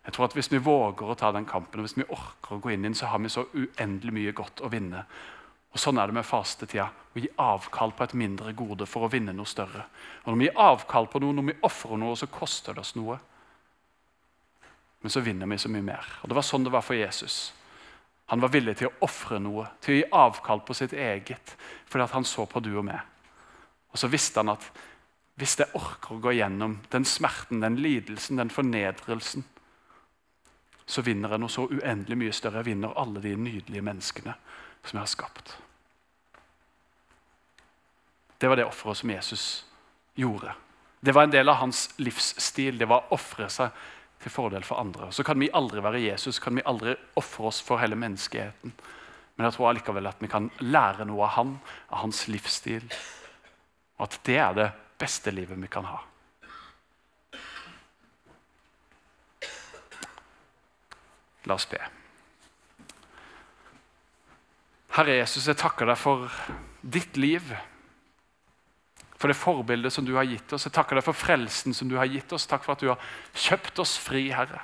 Jeg 0.05 0.13
tror 0.13 0.25
at 0.25 0.35
Hvis 0.35 0.53
vi 0.53 0.59
våger 0.59 1.07
å 1.07 1.15
ta 1.15 1.31
den 1.33 1.47
kampen 1.47 1.81
og 1.81 1.87
hvis 1.87 1.97
vi 1.97 2.09
orker 2.09 2.57
å 2.57 2.59
gå 2.59 2.73
inn 2.73 2.83
i 2.83 2.91
den, 2.91 2.95
så 2.95 3.07
har 3.07 3.19
vi 3.23 3.31
så 3.31 3.47
uendelig 3.55 4.13
mye 4.13 4.33
godt 4.33 4.61
å 4.61 4.69
vinne. 4.69 5.05
Og 5.73 5.79
Sånn 5.79 5.99
er 5.99 6.11
det 6.11 6.15
med 6.15 6.27
fastetida. 6.27 6.89
Å 7.15 7.21
gi 7.21 7.29
avkall 7.39 7.95
på 7.97 8.05
et 8.05 8.15
mindre 8.19 8.53
gode 8.53 8.87
for 8.87 9.07
å 9.07 9.13
vinne 9.13 9.33
noe 9.33 9.47
større. 9.47 9.87
Og 10.25 10.33
Når 10.33 10.39
vi 10.39 10.49
gir 10.49 10.59
avkall 10.59 11.07
på 11.07 11.21
noe, 11.23 11.33
når 11.33 11.47
vi 11.53 11.61
ofrer 11.63 11.97
noe, 11.97 12.17
så 12.17 12.27
koster 12.27 12.75
det 12.75 12.83
oss 12.83 12.97
noe. 12.97 13.19
Men 15.03 15.11
så 15.11 15.21
vinner 15.21 15.47
vi 15.47 15.59
så 15.59 15.71
mye 15.71 15.87
mer. 15.87 16.07
Og 16.23 16.29
Det 16.29 16.35
var 16.35 16.43
sånn 16.43 16.65
det 16.65 16.73
var 16.73 16.83
for 16.83 16.99
Jesus. 16.99 17.53
Han 18.27 18.41
var 18.41 18.49
villig 18.49 18.77
til 18.77 18.89
å 18.89 19.07
ofre 19.07 19.39
noe, 19.39 19.67
til 19.81 19.95
å 19.95 19.97
gi 19.99 20.05
avkall 20.13 20.61
på 20.67 20.75
sitt 20.75 20.93
eget, 20.93 21.57
fordi 21.87 22.07
han 22.13 22.25
så 22.25 22.47
på 22.47 22.61
du 22.61 22.71
og 22.79 22.85
meg. 22.85 23.12
Og 23.93 24.01
så 24.01 24.09
visste 24.11 24.41
han 24.41 24.53
at 24.53 24.67
hvis 25.41 25.57
jeg 25.59 25.73
orker 25.79 26.17
å 26.17 26.21
gå 26.23 26.35
gjennom 26.37 26.79
den 26.93 27.07
smerten, 27.09 27.63
den 27.65 27.79
lidelsen, 27.81 28.41
den 28.41 28.53
fornedrelsen, 28.53 29.45
så 30.87 31.05
vinner 31.05 31.33
jeg 31.33 31.41
noe 31.41 31.53
så 31.53 31.65
uendelig 31.71 32.19
mye 32.21 32.35
større. 32.37 32.61
Jeg 32.61 32.75
vinner 32.75 32.97
alle 33.01 33.23
de 33.25 33.33
nydelige 33.39 33.85
menneskene 33.85 34.35
som 34.83 34.99
jeg 34.99 35.03
har 35.03 35.13
skapt. 35.13 35.55
Det 38.43 38.51
var 38.51 38.59
det 38.59 38.67
offeret 38.67 38.99
som 38.99 39.13
Jesus 39.13 39.45
gjorde. 40.19 40.53
Det 41.01 41.15
var 41.15 41.27
en 41.27 41.35
del 41.35 41.49
av 41.49 41.61
hans 41.63 41.87
livsstil. 42.03 42.79
Det 42.79 42.89
var 42.91 43.07
å 43.07 43.17
ofre 43.17 43.49
seg 43.51 43.71
til 44.23 44.35
fordel 44.35 44.67
for 44.67 44.83
andre. 44.83 45.09
Så 45.15 45.25
kan 45.27 45.39
vi 45.41 45.51
aldri 45.55 45.83
være 45.83 46.03
Jesus, 46.03 46.41
kan 46.43 46.59
vi 46.59 46.65
aldri 46.67 46.95
ofre 47.19 47.49
oss 47.51 47.63
for 47.63 47.83
hele 47.83 47.99
menneskeheten. 47.99 48.75
Men 49.35 49.49
jeg 49.49 49.57
tror 49.57 49.71
allikevel 49.71 50.11
at 50.11 50.21
vi 50.23 50.31
kan 50.31 50.51
lære 50.61 51.07
noe 51.09 51.25
av 51.27 51.37
han, 51.39 51.57
av 51.89 52.05
hans 52.05 52.27
livsstil. 52.29 52.85
Og 53.99 54.07
at 54.09 54.19
det 54.27 54.39
er 54.41 54.57
det 54.57 54.71
beste 55.01 55.33
livet 55.35 55.59
vi 55.61 55.71
kan 55.71 55.87
ha. 55.89 55.99
La 61.51 61.59
oss 61.59 61.67
be. 61.67 61.81
Herre 64.93 65.17
Jesus, 65.23 65.49
jeg 65.49 65.59
takker 65.59 65.89
deg 65.89 65.99
for 65.99 66.29
ditt 66.83 67.17
liv. 67.17 67.55
For 69.17 69.31
det 69.31 69.39
forbildet 69.39 69.95
som 69.95 70.07
du 70.07 70.15
har 70.19 70.29
gitt 70.29 70.53
oss. 70.53 70.67
Jeg 70.69 70.75
takker 70.77 70.99
deg 70.99 71.07
for 71.07 71.17
frelsen 71.17 71.75
som 71.75 71.89
du 71.89 71.97
har 71.99 72.11
gitt 72.11 72.33
oss. 72.35 72.47
Takk 72.51 72.67
for 72.67 72.77
at 72.77 72.83
du 72.85 72.91
har 72.93 73.11
kjøpt 73.33 73.81
oss 73.83 73.97
fri, 74.03 74.27
Herre. 74.35 74.61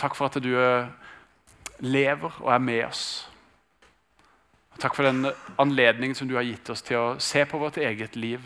Takk 0.00 0.16
for 0.18 0.28
at 0.28 0.38
du 0.42 0.52
eh, 0.58 0.90
lever 1.84 2.40
og 2.42 2.50
er 2.54 2.62
med 2.62 2.84
oss. 2.86 3.04
Takk 4.78 4.96
for 4.96 5.06
den 5.06 5.30
anledningen 5.56 6.14
som 6.14 6.28
du 6.28 6.34
har 6.34 6.46
gitt 6.46 6.70
oss 6.70 6.82
til 6.82 6.98
å 6.98 7.16
se 7.22 7.44
på 7.46 7.58
vårt 7.58 7.78
eget 7.78 8.16
liv. 8.16 8.42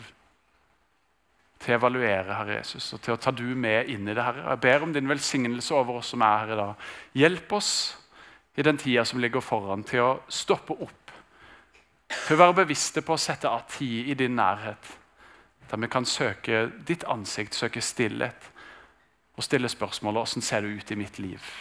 Til 1.59 1.73
å 1.73 1.79
evaluere, 1.79 2.35
Herre 2.37 2.59
Jesus, 2.59 2.85
og 2.95 3.01
til 3.03 3.15
å 3.15 3.19
ta 3.19 3.33
du 3.35 3.47
med 3.55 3.89
inn 3.91 4.07
i 4.07 4.13
det. 4.13 4.23
Herre. 4.23 4.45
Jeg 4.53 4.61
ber 4.63 4.85
om 4.85 4.93
din 4.95 5.09
velsignelse 5.09 5.75
over 5.75 5.99
oss 5.99 6.13
som 6.13 6.23
er 6.23 6.37
her 6.43 6.53
i 6.53 6.59
dag. 6.61 6.85
Hjelp 7.19 7.57
oss 7.57 7.71
i 8.55 8.63
den 8.63 8.77
tida 8.77 9.03
som 9.05 9.19
ligger 9.19 9.43
foran, 9.43 9.83
til 9.83 10.05
å 10.05 10.13
stoppe 10.31 10.77
opp. 10.77 11.11
Til 12.09 12.37
å 12.37 12.39
være 12.39 12.61
bevisste 12.61 13.03
på 13.05 13.13
å 13.15 13.21
sette 13.21 13.49
av 13.49 13.67
tid 13.69 14.09
i 14.09 14.15
din 14.17 14.37
nærhet, 14.37 14.93
der 15.69 15.81
vi 15.83 15.89
kan 15.91 16.05
søke 16.05 16.63
ditt 16.87 17.03
ansikt, 17.05 17.57
søke 17.57 17.81
stillhet 17.81 18.47
og 19.37 19.45
stille 19.45 19.69
spørsmålet 19.69 20.23
hvordan 20.23 20.43
ser 20.43 20.65
det 20.65 20.73
ut 20.79 20.91
i 20.91 20.97
mitt 20.99 21.19
liv. 21.19 21.51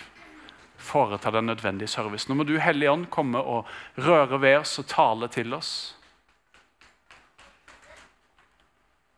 Foreta 0.78 1.30
den 1.34 1.50
nødvendige 1.50 1.90
service. 1.90 2.28
Nå 2.28 2.38
må 2.38 2.46
du, 2.46 2.54
Hellige 2.62 2.90
Ånd, 2.90 3.08
komme 3.10 3.42
og 3.42 3.66
røre 3.98 4.40
ved 4.40 4.60
oss 4.60 4.78
og 4.78 4.86
tale 4.86 5.28
til 5.34 5.54
oss. 5.54 5.72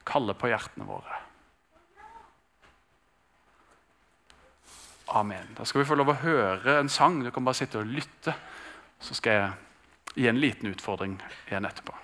Kalle 0.08 0.34
på 0.34 0.50
hjertene 0.50 0.88
våre. 0.88 1.20
Amen. 5.14 5.54
Da 5.58 5.64
skal 5.66 5.82
vi 5.82 5.88
få 5.88 5.98
lov 5.98 6.12
å 6.12 6.20
høre 6.22 6.78
en 6.80 6.88
sang. 6.88 7.20
Du 7.22 7.30
kan 7.34 7.44
bare 7.44 7.58
sitte 7.58 7.82
og 7.82 7.90
lytte. 7.90 8.34
Så 9.02 9.16
skal 9.18 9.36
jeg 9.36 10.22
gi 10.22 10.28
en 10.30 10.40
liten 10.40 10.70
utfordring 10.70 11.18
igjen 11.48 11.66
etterpå. 11.66 11.94